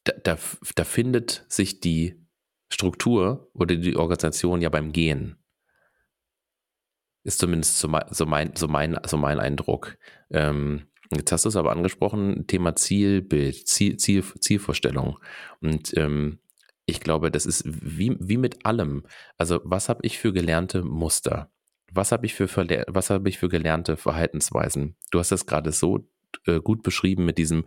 [0.03, 0.37] da, da,
[0.75, 2.21] da findet sich die
[2.69, 5.37] Struktur oder die Organisation ja beim Gehen.
[7.23, 9.97] Ist zumindest so mein, so mein, so mein, so mein Eindruck.
[10.29, 15.19] Ähm, jetzt hast du es aber angesprochen, Thema Zielbild, Ziel, Ziel, Zielvorstellung.
[15.61, 16.39] Und ähm,
[16.85, 19.03] ich glaube, das ist wie, wie mit allem.
[19.37, 21.51] Also, was habe ich für gelernte Muster?
[21.91, 24.95] Was habe ich für, habe ich für gelernte Verhaltensweisen?
[25.11, 26.09] Du hast das gerade so
[26.45, 27.65] äh, gut beschrieben mit diesem,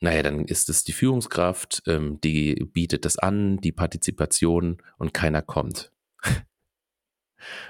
[0.00, 5.42] naja, dann ist es die Führungskraft, ähm, die bietet das an, die Partizipation und keiner
[5.42, 5.90] kommt.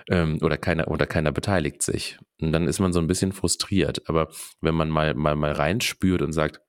[0.09, 2.19] ähm, oder keiner, oder keiner beteiligt sich.
[2.41, 4.09] Und dann ist man so ein bisschen frustriert.
[4.09, 4.29] Aber
[4.61, 6.61] wenn man mal, mal, mal reinspürt und sagt,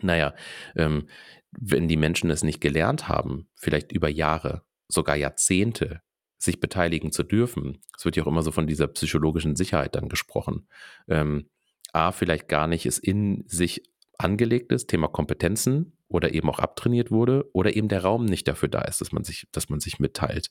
[0.00, 0.34] naja,
[0.76, 1.08] ähm,
[1.52, 6.00] wenn die Menschen es nicht gelernt haben, vielleicht über Jahre, sogar Jahrzehnte,
[6.38, 10.08] sich beteiligen zu dürfen, es wird ja auch immer so von dieser psychologischen Sicherheit dann
[10.08, 10.68] gesprochen,
[11.08, 11.50] ähm,
[11.92, 13.82] A, vielleicht gar nicht es in sich
[14.16, 18.68] angelegt ist, Thema Kompetenzen oder eben auch abtrainiert wurde oder eben der Raum nicht dafür
[18.68, 20.50] da ist, dass man sich, dass man sich mitteilt.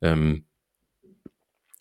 [0.00, 0.46] Ähm,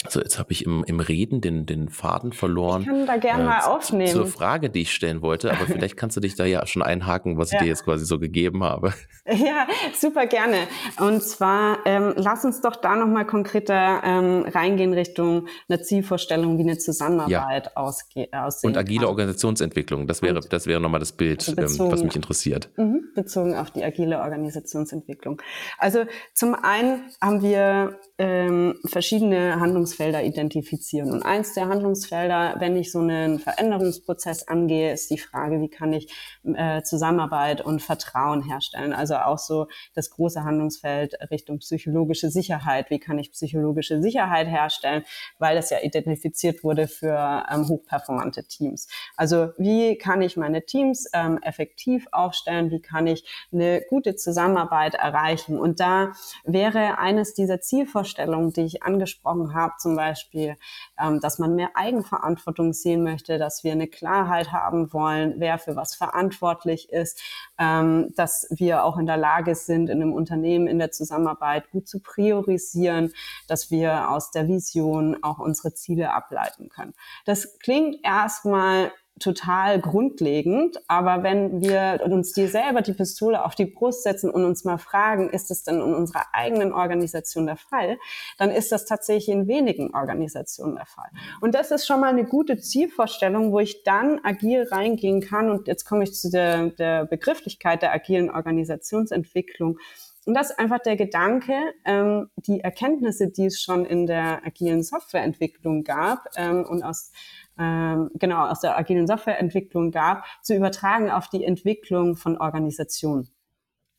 [0.06, 2.82] also jetzt habe ich im, im Reden den, den Faden verloren.
[2.82, 4.12] Ich kann da gerne äh, mal aufnehmen.
[4.12, 7.38] Zur Frage, die ich stellen wollte, aber vielleicht kannst du dich da ja schon einhaken,
[7.38, 8.94] was ich dir jetzt quasi so gegeben habe.
[9.28, 9.66] Ja,
[10.00, 10.56] super gerne.
[11.00, 16.62] Und zwar ähm, lass uns doch da nochmal konkreter ähm, reingehen Richtung einer Zielvorstellung, wie
[16.62, 17.72] eine Zusammenarbeit ja.
[17.74, 19.10] ausge aussehen Und agile kann.
[19.10, 22.70] Organisationsentwicklung, das wäre, das wäre nochmal das Bild, bezogen, ähm, was mich interessiert.
[22.78, 25.42] Mhm, bezogen auf die agile Organisationsentwicklung.
[25.80, 29.60] Also zum einen haben wir ähm, verschiedene
[29.96, 31.12] Handlungsfelder identifizieren.
[31.12, 35.94] Und eins der Handlungsfelder, wenn ich so einen Veränderungsprozess angehe, ist die Frage, wie kann
[35.94, 36.12] ich
[36.44, 38.94] äh, Zusammenarbeit und Vertrauen herstellen?
[38.94, 42.90] Also auch so das große Handlungsfeld Richtung psychologische Sicherheit.
[42.90, 45.04] Wie kann ich psychologische Sicherheit herstellen?
[45.40, 48.88] Weil das ja identifiziert wurde für ähm, hochperformante Teams.
[49.16, 52.72] Also wie kann ich meine Teams ähm, effektiv aufstellen?
[52.72, 55.58] Wie kann ich eine gute Zusammenarbeit erreichen?
[55.58, 56.12] Und da
[56.44, 60.58] wäre eines dieser Zielvorstellungen, Vorstellungen, die ich angesprochen habe, zum Beispiel,
[61.00, 65.76] ähm, dass man mehr Eigenverantwortung sehen möchte, dass wir eine Klarheit haben wollen, wer für
[65.76, 67.22] was verantwortlich ist,
[67.60, 71.88] ähm, dass wir auch in der Lage sind, in einem Unternehmen in der Zusammenarbeit gut
[71.88, 73.14] zu priorisieren,
[73.48, 76.96] dass wir aus der Vision auch unsere Ziele ableiten können.
[77.26, 80.78] Das klingt erstmal total grundlegend.
[80.88, 84.78] Aber wenn wir uns die selber die Pistole auf die Brust setzen und uns mal
[84.78, 87.98] fragen, ist es denn in unserer eigenen Organisation der Fall,
[88.38, 91.10] dann ist das tatsächlich in wenigen Organisationen der Fall.
[91.40, 95.50] Und das ist schon mal eine gute Zielvorstellung, wo ich dann agil reingehen kann.
[95.50, 99.80] Und jetzt komme ich zu der, der Begrifflichkeit der agilen Organisationsentwicklung.
[100.26, 101.54] Und das ist einfach der Gedanke,
[101.86, 107.12] ähm, die Erkenntnisse, die es schon in der agilen Softwareentwicklung gab ähm, und aus
[107.58, 113.30] ähm, genau aus der agilen Softwareentwicklung gab, zu übertragen auf die Entwicklung von Organisationen.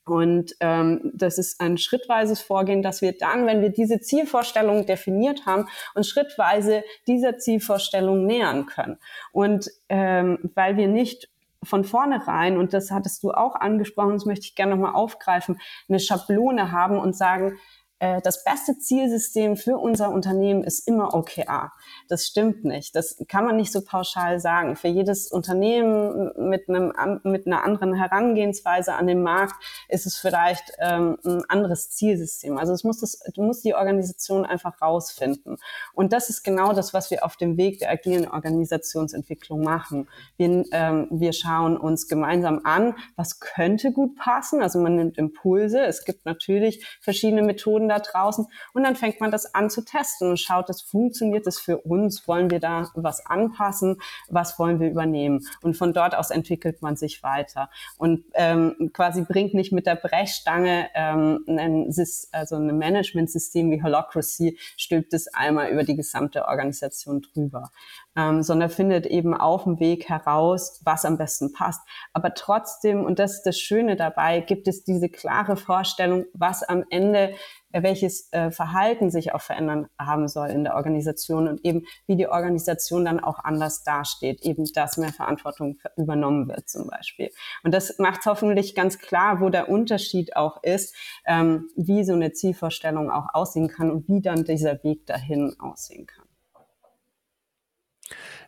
[0.04, 5.46] Und ähm, das ist ein schrittweises Vorgehen, dass wir dann, wenn wir diese Zielvorstellung definiert
[5.46, 8.98] haben, uns schrittweise dieser Zielvorstellung nähern können.
[9.32, 11.28] Und ähm, weil wir nicht
[11.66, 16.00] von vornherein, und das hattest du auch angesprochen, das möchte ich gerne nochmal aufgreifen, eine
[16.00, 17.58] Schablone haben und sagen,
[17.98, 21.72] das beste Zielsystem für unser Unternehmen ist immer OKR.
[22.08, 22.94] Das stimmt nicht.
[22.94, 24.76] Das kann man nicht so pauschal sagen.
[24.76, 26.92] Für jedes Unternehmen mit, einem,
[27.24, 29.54] mit einer anderen Herangehensweise an den Markt
[29.88, 32.58] ist es vielleicht ähm, ein anderes Zielsystem.
[32.58, 35.56] Also es muss das, du musst die Organisation einfach rausfinden.
[35.92, 40.08] Und das ist genau das, was wir auf dem Weg der agilen Organisationsentwicklung machen.
[40.36, 44.62] Wir, ähm, wir schauen uns gemeinsam an, was könnte gut passen.
[44.62, 45.80] Also man nimmt Impulse.
[45.80, 48.46] Es gibt natürlich verschiedene Methoden, Methoden da draußen.
[48.72, 52.26] Und dann fängt man das an zu testen und schaut, das funktioniert das für uns,
[52.28, 55.46] wollen wir da was anpassen, was wollen wir übernehmen?
[55.62, 57.70] Und von dort aus entwickelt man sich weiter.
[57.98, 61.92] Und ähm, quasi bringt nicht mit der Brechstange ähm, ein,
[62.32, 67.70] also ein Management-System wie Holocracy, stülpt es einmal über die gesamte Organisation drüber.
[68.16, 71.82] Ähm, sondern findet eben auf dem Weg heraus, was am besten passt.
[72.14, 76.84] Aber trotzdem, und das ist das Schöne dabei, gibt es diese klare Vorstellung, was am
[76.88, 77.34] Ende
[77.82, 82.28] welches äh, Verhalten sich auch verändern haben soll in der Organisation und eben wie die
[82.28, 87.30] Organisation dann auch anders dasteht, eben dass mehr Verantwortung übernommen wird zum Beispiel.
[87.62, 90.94] Und das macht hoffentlich ganz klar, wo der Unterschied auch ist,
[91.26, 96.06] ähm, wie so eine Zielvorstellung auch aussehen kann und wie dann dieser Weg dahin aussehen
[96.06, 96.25] kann.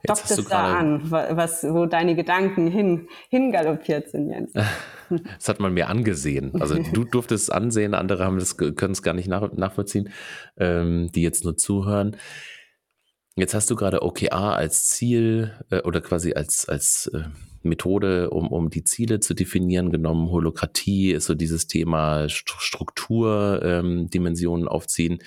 [0.06, 4.52] Jetzt es da an, was, wo deine Gedanken hin, hingaloppiert sind, Jens.
[5.10, 6.52] Das hat man mir angesehen.
[6.60, 10.10] Also du durftest es ansehen, andere haben das, können es gar nicht nach, nachvollziehen,
[10.58, 12.14] ähm, die jetzt nur zuhören.
[13.34, 17.22] Jetzt hast du gerade OKR als Ziel äh, oder quasi als, als äh,
[17.62, 20.30] Methode, um, um die Ziele zu definieren, genommen.
[20.30, 25.20] Holokratie ist so dieses Thema Strukturdimensionen ähm, aufziehen.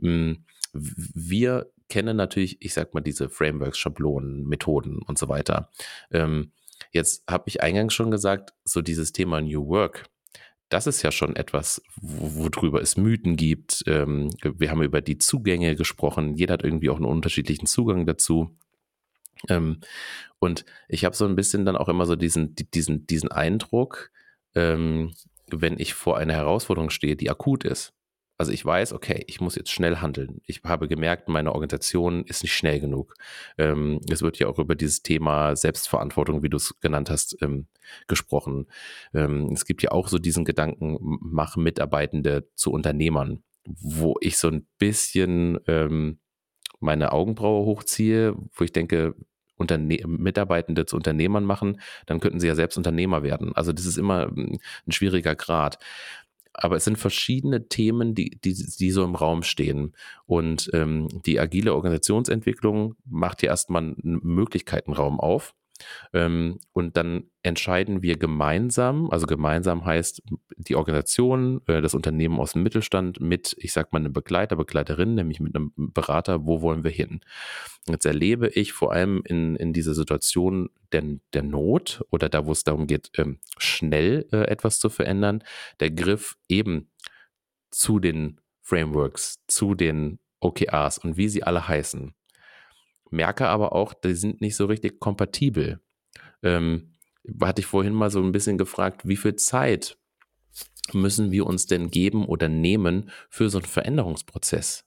[0.00, 5.70] Hm, wir kennen natürlich, ich sag mal, diese Frameworks, Schablonen, Methoden und so weiter.
[6.10, 6.52] Ähm,
[6.92, 10.04] jetzt habe ich eingangs schon gesagt, so dieses Thema New Work,
[10.68, 13.84] das ist ja schon etwas, worüber es Mythen gibt.
[13.86, 16.34] Ähm, wir haben über die Zugänge gesprochen.
[16.34, 18.56] Jeder hat irgendwie auch einen unterschiedlichen Zugang dazu.
[19.48, 19.80] Ähm,
[20.40, 24.10] und ich habe so ein bisschen dann auch immer so diesen, diesen, diesen Eindruck,
[24.54, 25.14] ähm,
[25.48, 27.92] wenn ich vor einer Herausforderung stehe, die akut ist,
[28.38, 30.40] also ich weiß, okay, ich muss jetzt schnell handeln.
[30.46, 33.14] Ich habe gemerkt, meine Organisation ist nicht schnell genug.
[33.56, 37.66] Ähm, es wird ja auch über dieses Thema Selbstverantwortung, wie du es genannt hast, ähm,
[38.08, 38.66] gesprochen.
[39.14, 44.48] Ähm, es gibt ja auch so diesen Gedanken, mach Mitarbeitende zu Unternehmern, wo ich so
[44.48, 46.18] ein bisschen ähm,
[46.78, 49.14] meine Augenbraue hochziehe, wo ich denke,
[49.58, 53.56] Unterne Mitarbeitende zu Unternehmern machen, dann könnten sie ja selbst Unternehmer werden.
[53.56, 55.78] Also das ist immer ein schwieriger Grad
[56.58, 59.94] aber es sind verschiedene Themen, die, die, die so im Raum stehen.
[60.26, 65.54] Und ähm, die agile Organisationsentwicklung macht hier erstmal einen Möglichkeitenraum auf.
[66.12, 70.22] Ähm, und dann entscheiden wir gemeinsam, also gemeinsam heißt
[70.56, 75.14] die Organisation, äh, das Unternehmen aus dem Mittelstand mit, ich sag mal, einem Begleiter, Begleiterin,
[75.14, 77.20] nämlich mit einem Berater, wo wollen wir hin?
[77.88, 82.52] Jetzt erlebe ich vor allem in, in dieser Situation der, der Not oder da, wo
[82.52, 85.44] es darum geht, ähm, schnell äh, etwas zu verändern,
[85.80, 86.90] der Griff eben
[87.70, 92.15] zu den Frameworks, zu den OKRs und wie sie alle heißen
[93.10, 95.80] merke aber auch, die sind nicht so richtig kompatibel.
[96.42, 96.92] Ähm,
[97.40, 99.98] hatte ich vorhin mal so ein bisschen gefragt, wie viel Zeit
[100.92, 104.84] müssen wir uns denn geben oder nehmen für so einen Veränderungsprozess?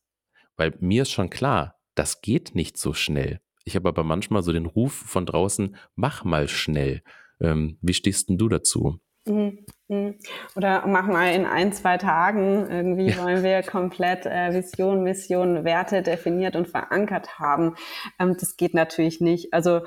[0.55, 3.41] Weil mir ist schon klar, das geht nicht so schnell.
[3.65, 7.03] Ich habe aber manchmal so den Ruf von draußen, mach mal schnell.
[7.41, 8.99] Ähm, wie stehst denn du dazu?
[9.29, 10.15] Mhm.
[10.55, 12.67] Oder mach mal in ein, zwei Tagen.
[12.69, 13.23] Irgendwie ja.
[13.23, 17.75] wollen wir komplett äh, Vision, Mission, Werte definiert und verankert haben.
[18.19, 19.53] Ähm, das geht natürlich nicht.
[19.53, 19.81] Also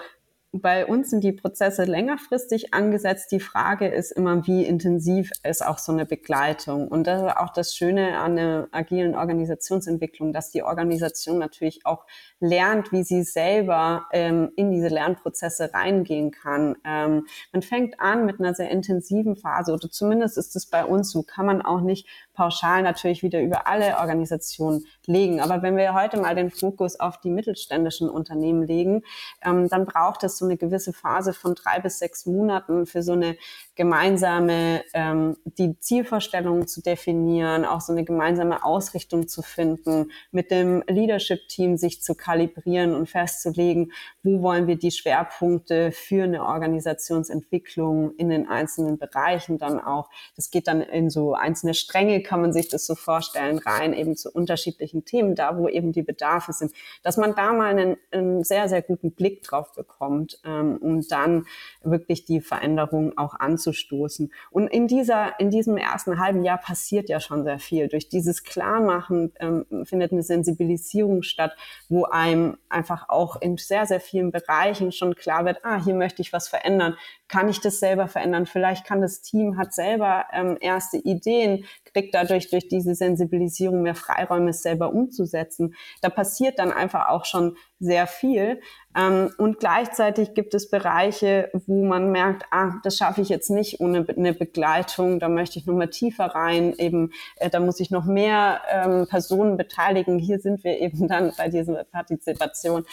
[0.55, 3.33] bei uns sind die Prozesse längerfristig angesetzt.
[3.33, 6.89] Die Frage ist immer, wie intensiv ist auch so eine Begleitung.
[6.89, 12.05] Und das ist auch das Schöne an der agilen Organisationsentwicklung, dass die Organisation natürlich auch
[12.39, 16.77] lernt, wie sie selber ähm, in diese Lernprozesse reingehen kann.
[16.85, 21.11] Ähm, man fängt an mit einer sehr intensiven Phase oder zumindest ist es bei uns
[21.11, 25.41] so, kann man auch nicht pauschal natürlich wieder über alle Organisationen legen.
[25.41, 29.03] Aber wenn wir heute mal den Fokus auf die mittelständischen Unternehmen legen,
[29.45, 33.13] ähm, dann braucht es so eine gewisse Phase von drei bis sechs Monaten für so
[33.13, 33.37] eine
[33.75, 40.83] gemeinsame, ähm, die Zielvorstellungen zu definieren, auch so eine gemeinsame Ausrichtung zu finden, mit dem
[40.87, 43.93] Leadership-Team sich zu kalibrieren und festzulegen,
[44.23, 50.11] wo wollen wir die Schwerpunkte für eine Organisationsentwicklung in den einzelnen Bereichen dann auch.
[50.37, 54.17] Das geht dann in so einzelne Stränge, kann man sich das so vorstellen, rein eben
[54.17, 58.45] zu unterschiedlichen Themen, da wo eben die Bedarfe sind, dass man da mal einen, einen
[58.45, 61.47] sehr, sehr guten Blick drauf bekommt, ähm, um dann
[61.83, 64.33] wirklich die Veränderung auch anzustoßen.
[64.51, 67.89] Und in dieser, in diesem ersten halben Jahr passiert ja schon sehr viel.
[67.89, 71.57] Durch dieses Klarmachen ähm, findet eine Sensibilisierung statt,
[71.89, 76.23] wo einem einfach auch in sehr, sehr vielen Bereichen schon klar wird, ah, hier möchte
[76.23, 76.97] ich was verändern.
[77.29, 78.47] Kann ich das selber verändern?
[78.47, 83.95] Vielleicht kann das Team, hat selber ähm, erste Ideen, kriegt dadurch durch diese Sensibilisierung mehr
[83.95, 85.75] Freiräume, selber umzusetzen.
[86.01, 88.61] Da passiert dann einfach auch schon sehr viel.
[88.97, 93.81] Ähm, und gleichzeitig gibt es Bereiche, wo man merkt, ah, das schaffe ich jetzt nicht
[93.81, 97.91] ohne eine Begleitung, da möchte ich noch mal tiefer rein, eben, äh, da muss ich
[97.91, 100.19] noch mehr ähm, Personen beteiligen.
[100.19, 102.85] Hier sind wir eben dann bei dieser Partizipation.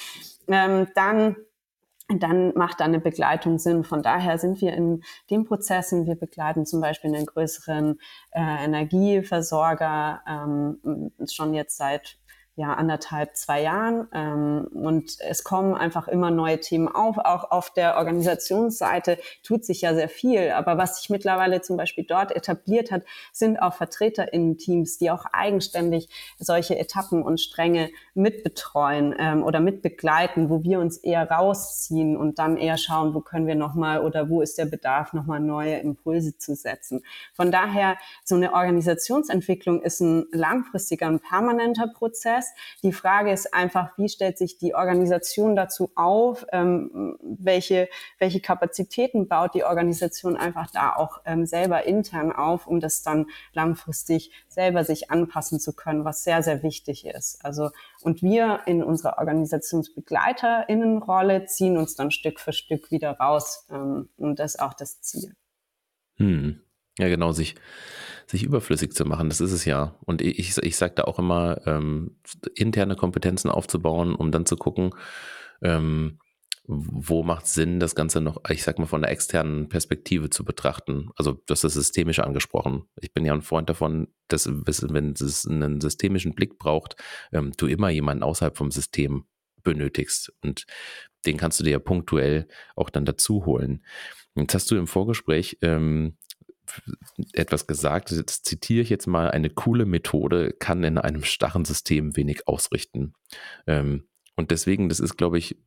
[0.48, 1.36] Ähm, dann
[2.18, 3.84] dann macht da eine Begleitung Sinn.
[3.84, 8.00] Von daher sind wir in den Prozessen, wir begleiten zum Beispiel einen größeren
[8.32, 12.18] äh, Energieversorger ähm, schon jetzt seit
[12.56, 14.08] ja, anderthalb, zwei Jahren.
[14.14, 17.18] Ähm, und es kommen einfach immer neue Themen auf.
[17.18, 20.52] Auch auf der Organisationsseite tut sich ja sehr viel.
[20.52, 26.10] Aber was sich mittlerweile zum Beispiel dort etabliert hat, sind auch VertreterInnen-Teams, die auch eigenständig
[26.38, 32.58] solche Etappen und Stränge mitbetreuen ähm, oder mitbegleiten, wo wir uns eher rausziehen und dann
[32.58, 36.56] eher schauen, wo können wir nochmal oder wo ist der Bedarf, nochmal neue Impulse zu
[36.56, 37.04] setzen.
[37.34, 37.96] Von daher,
[38.26, 42.49] so eine Organisationsentwicklung ist ein langfristiger, ein permanenter Prozess.
[42.84, 46.46] Die Frage ist einfach, wie stellt sich die Organisation dazu auf?
[46.52, 52.80] Ähm, welche, welche Kapazitäten baut die Organisation einfach da auch ähm, selber intern auf, um
[52.80, 57.44] das dann langfristig selber sich anpassen zu können, was sehr, sehr wichtig ist.
[57.44, 57.72] Also,
[58.02, 63.66] und wir in unserer Organisationsbegleiterinnenrolle ziehen uns dann Stück für Stück wieder raus.
[63.72, 65.36] Ähm, und das ist auch das Ziel.
[66.18, 66.62] Hm.
[67.00, 67.56] Ja, genau, sich,
[68.30, 69.96] sich überflüssig zu machen, das ist es ja.
[70.06, 72.18] Und ich, ich sage da auch immer, ähm,
[72.56, 74.92] interne Kompetenzen aufzubauen, um dann zu gucken,
[75.64, 76.20] ähm,
[76.72, 81.10] wo macht Sinn, das Ganze noch, ich sag mal, von der externen Perspektive zu betrachten.
[81.16, 82.84] Also, das ist systemisch angesprochen.
[83.02, 86.96] Ich bin ja ein Freund davon, dass, wenn es einen systemischen Blick braucht,
[87.34, 89.26] ähm, du immer jemanden außerhalb vom System
[89.64, 90.32] benötigst.
[90.44, 90.68] Und
[91.26, 93.84] den kannst du dir ja punktuell auch dann dazu holen.
[94.36, 96.18] Jetzt hast du im Vorgespräch ähm,
[97.34, 102.16] etwas gesagt, das zitiere ich jetzt mal, eine coole Methode kann in einem starren System
[102.16, 103.14] wenig ausrichten.
[103.68, 104.10] Ähm,
[104.40, 105.58] und deswegen, das ist, glaube ich,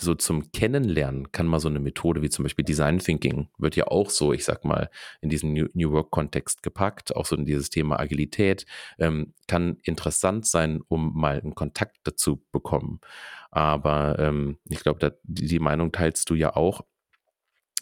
[0.00, 3.86] so zum Kennenlernen kann man so eine Methode wie zum Beispiel Design Thinking wird ja
[3.86, 4.90] auch so, ich sag mal,
[5.20, 8.66] in diesen New, New Work-Kontext gepackt, auch so in dieses Thema Agilität,
[8.98, 13.00] ähm, kann interessant sein, um mal einen Kontakt dazu bekommen.
[13.52, 16.80] Aber ähm, ich glaube, die Meinung teilst du ja auch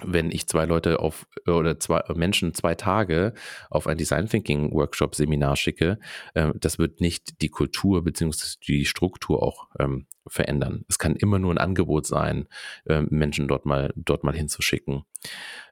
[0.02, 3.32] wenn ich zwei Leute auf oder zwei Menschen zwei Tage
[3.70, 5.98] auf ein Design Thinking Workshop Seminar schicke,
[6.34, 10.84] äh, das wird nicht die Kultur beziehungsweise die Struktur auch ähm, verändern.
[10.88, 12.48] Es kann immer nur ein Angebot sein,
[12.86, 15.04] äh, Menschen dort mal dort mal hinzuschicken.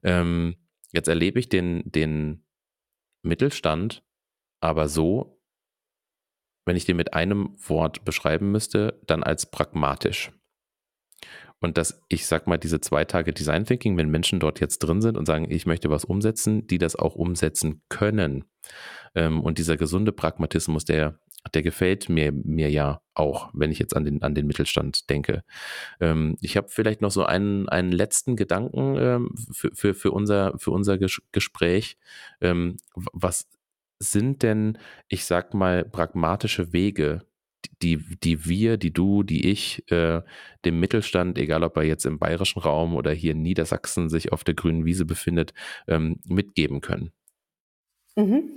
[0.03, 0.57] Ähm,
[0.93, 2.45] jetzt erlebe ich den den
[3.23, 4.03] Mittelstand
[4.63, 5.43] aber so,
[6.65, 10.31] wenn ich den mit einem Wort beschreiben müsste, dann als pragmatisch.
[11.63, 15.01] Und dass ich sag mal, diese zwei Tage Design Thinking, wenn Menschen dort jetzt drin
[15.01, 18.45] sind und sagen, ich möchte was umsetzen, die das auch umsetzen können.
[19.15, 21.21] Ähm, und dieser gesunde Pragmatismus, der,
[21.55, 25.45] der gefällt mir, mir ja auch, wenn ich jetzt an den, an den Mittelstand denke.
[26.01, 30.59] Ähm, ich habe vielleicht noch so einen, einen letzten Gedanken ähm, für, für, für, unser,
[30.59, 31.97] für unser Gespräch.
[32.95, 33.49] was
[34.01, 37.23] sind denn, ich sag mal, pragmatische Wege,
[37.83, 40.23] die, die wir, die du, die ich, äh,
[40.65, 44.45] dem Mittelstand, egal ob er jetzt im bayerischen Raum oder hier in Niedersachsen sich auf
[44.45, 45.53] der grünen Wiese befindet,
[45.89, 47.13] ähm, mitgeben können?
[48.17, 48.57] Mhm.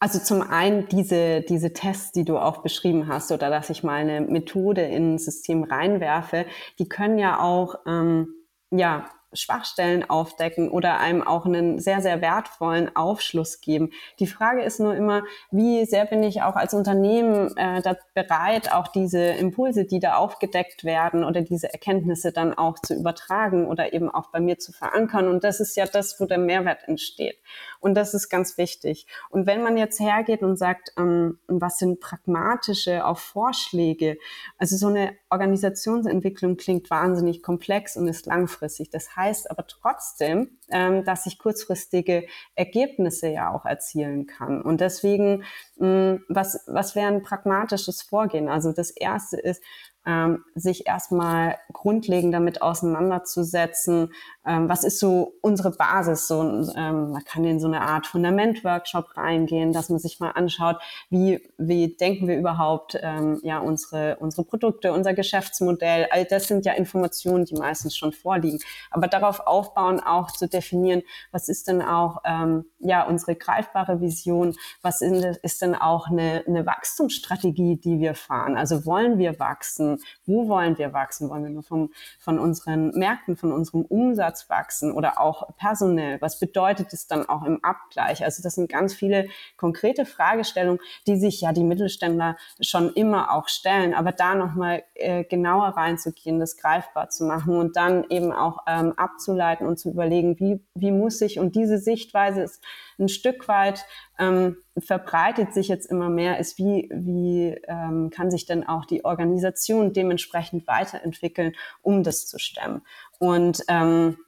[0.00, 3.96] Also zum einen diese, diese Tests, die du auch beschrieben hast, oder dass ich mal
[3.96, 6.46] eine Methode in ein System reinwerfe,
[6.78, 8.28] die können ja auch ähm,
[8.70, 13.90] ja, Schwachstellen aufdecken oder einem auch einen sehr, sehr wertvollen Aufschluss geben.
[14.18, 17.82] Die Frage ist nur immer, wie sehr bin ich auch als Unternehmen äh,
[18.14, 23.66] bereit, auch diese Impulse, die da aufgedeckt werden oder diese Erkenntnisse dann auch zu übertragen
[23.66, 25.28] oder eben auch bei mir zu verankern.
[25.28, 27.38] Und das ist ja das, wo der Mehrwert entsteht.
[27.80, 29.06] Und das ist ganz wichtig.
[29.30, 34.18] Und wenn man jetzt hergeht und sagt, ähm, was sind pragmatische auch Vorschläge,
[34.58, 38.90] also so eine Organisationsentwicklung klingt wahnsinnig komplex und ist langfristig.
[38.90, 44.62] Das heißt aber trotzdem, ähm, dass ich kurzfristige Ergebnisse ja auch erzielen kann.
[44.62, 45.44] Und deswegen,
[45.76, 48.48] mh, mm, was, was wäre ein pragmatisches Vorgehen?
[48.48, 49.62] Also das erste ist,
[50.08, 54.12] ähm, sich erstmal grundlegend damit auseinanderzusetzen,
[54.48, 56.26] ähm, was ist so unsere Basis.
[56.26, 60.76] So, ähm, man kann in so eine Art Fundament-Workshop reingehen, dass man sich mal anschaut,
[61.10, 66.08] wie, wie denken wir überhaupt ähm, ja unsere, unsere Produkte, unser Geschäftsmodell.
[66.10, 68.58] All das sind ja Informationen, die meistens schon vorliegen.
[68.90, 74.56] Aber darauf aufbauen, auch zu definieren, was ist denn auch ähm, ja unsere greifbare Vision,
[74.80, 78.56] was ist denn auch eine, eine Wachstumsstrategie, die wir fahren.
[78.56, 79.98] Also wollen wir wachsen?
[80.24, 81.28] Wo wollen wir wachsen?
[81.28, 86.20] Wollen wir nur vom, von unseren Märkten, von unserem Umsatz Umsatz wachsen oder auch personell?
[86.20, 88.24] Was bedeutet es dann auch im Abgleich?
[88.24, 93.48] Also das sind ganz viele konkrete Fragestellungen, die sich ja die Mittelständler schon immer auch
[93.48, 93.94] stellen.
[93.94, 98.92] Aber da nochmal äh, genauer reinzugehen, das greifbar zu machen und dann eben auch ähm,
[98.96, 102.62] abzuleiten und zu überlegen, wie, wie muss ich, und diese Sichtweise ist
[102.98, 103.84] ein Stück weit
[104.18, 109.04] ähm, verbreitet sich jetzt immer mehr, ist wie, wie ähm, kann sich denn auch die
[109.04, 112.82] Organisation dementsprechend weiterentwickeln, um das zu stemmen.
[113.18, 114.18] Und ähm,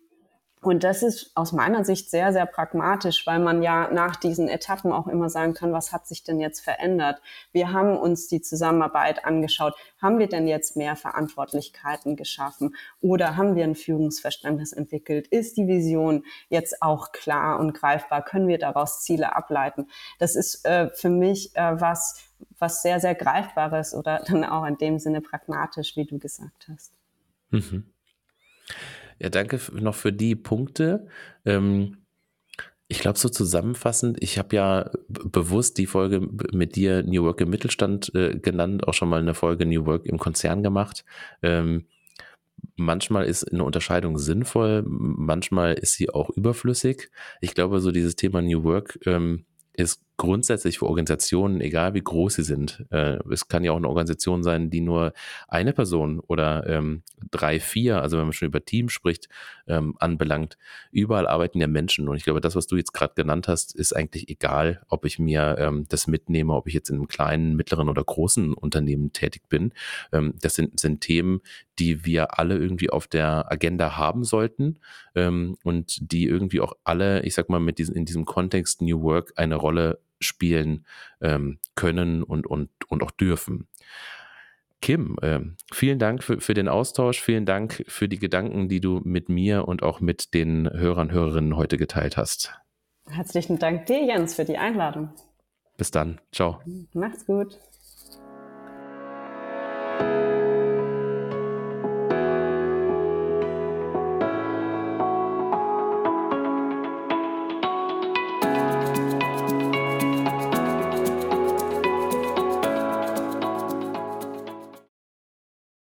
[0.62, 4.92] und das ist aus meiner Sicht sehr, sehr pragmatisch, weil man ja nach diesen Etappen
[4.92, 7.22] auch immer sagen kann, was hat sich denn jetzt verändert?
[7.50, 9.74] Wir haben uns die Zusammenarbeit angeschaut.
[10.02, 12.76] Haben wir denn jetzt mehr Verantwortlichkeiten geschaffen?
[13.00, 15.28] Oder haben wir ein Führungsverständnis entwickelt?
[15.28, 18.22] Ist die Vision jetzt auch klar und greifbar?
[18.22, 19.88] Können wir daraus Ziele ableiten?
[20.18, 22.22] Das ist äh, für mich äh, was,
[22.58, 26.92] was sehr, sehr greifbares oder dann auch in dem Sinne pragmatisch, wie du gesagt hast.
[27.48, 27.90] Mhm.
[29.20, 31.06] Ja, danke noch für die Punkte.
[31.44, 31.98] Ähm,
[32.88, 36.20] ich glaube, so zusammenfassend, ich habe ja bewusst die Folge
[36.52, 40.06] mit dir New Work im Mittelstand äh, genannt, auch schon mal eine Folge New Work
[40.06, 41.04] im Konzern gemacht.
[41.42, 41.86] Ähm,
[42.76, 47.10] manchmal ist eine Unterscheidung sinnvoll, manchmal ist sie auch überflüssig.
[47.40, 49.44] Ich glaube, so dieses Thema New Work ähm,
[49.74, 53.88] ist grundsätzlich für Organisationen, egal wie groß sie sind, äh, es kann ja auch eine
[53.88, 55.14] Organisation sein, die nur
[55.48, 59.30] eine Person oder ähm, drei, vier, also wenn man schon über Team spricht,
[59.66, 60.58] ähm, anbelangt.
[60.92, 63.96] Überall arbeiten ja Menschen und ich glaube, das, was du jetzt gerade genannt hast, ist
[63.96, 67.88] eigentlich egal, ob ich mir ähm, das mitnehme, ob ich jetzt in einem kleinen, mittleren
[67.88, 69.72] oder großen Unternehmen tätig bin.
[70.12, 71.40] Ähm, das sind, sind Themen,
[71.78, 74.80] die wir alle irgendwie auf der Agenda haben sollten
[75.14, 79.00] ähm, und die irgendwie auch alle, ich sag mal, mit diesem, in diesem Kontext New
[79.00, 80.86] Work eine Rolle spielen
[81.20, 83.66] ähm, können und, und, und auch dürfen.
[84.80, 85.40] Kim, äh,
[85.72, 89.68] vielen Dank für, für den Austausch, vielen Dank für die Gedanken, die du mit mir
[89.68, 92.58] und auch mit den Hörern, Hörerinnen heute geteilt hast.
[93.08, 95.10] Herzlichen Dank dir, Jens, für die Einladung.
[95.76, 96.20] Bis dann.
[96.32, 96.60] Ciao.
[96.92, 97.58] Macht's gut.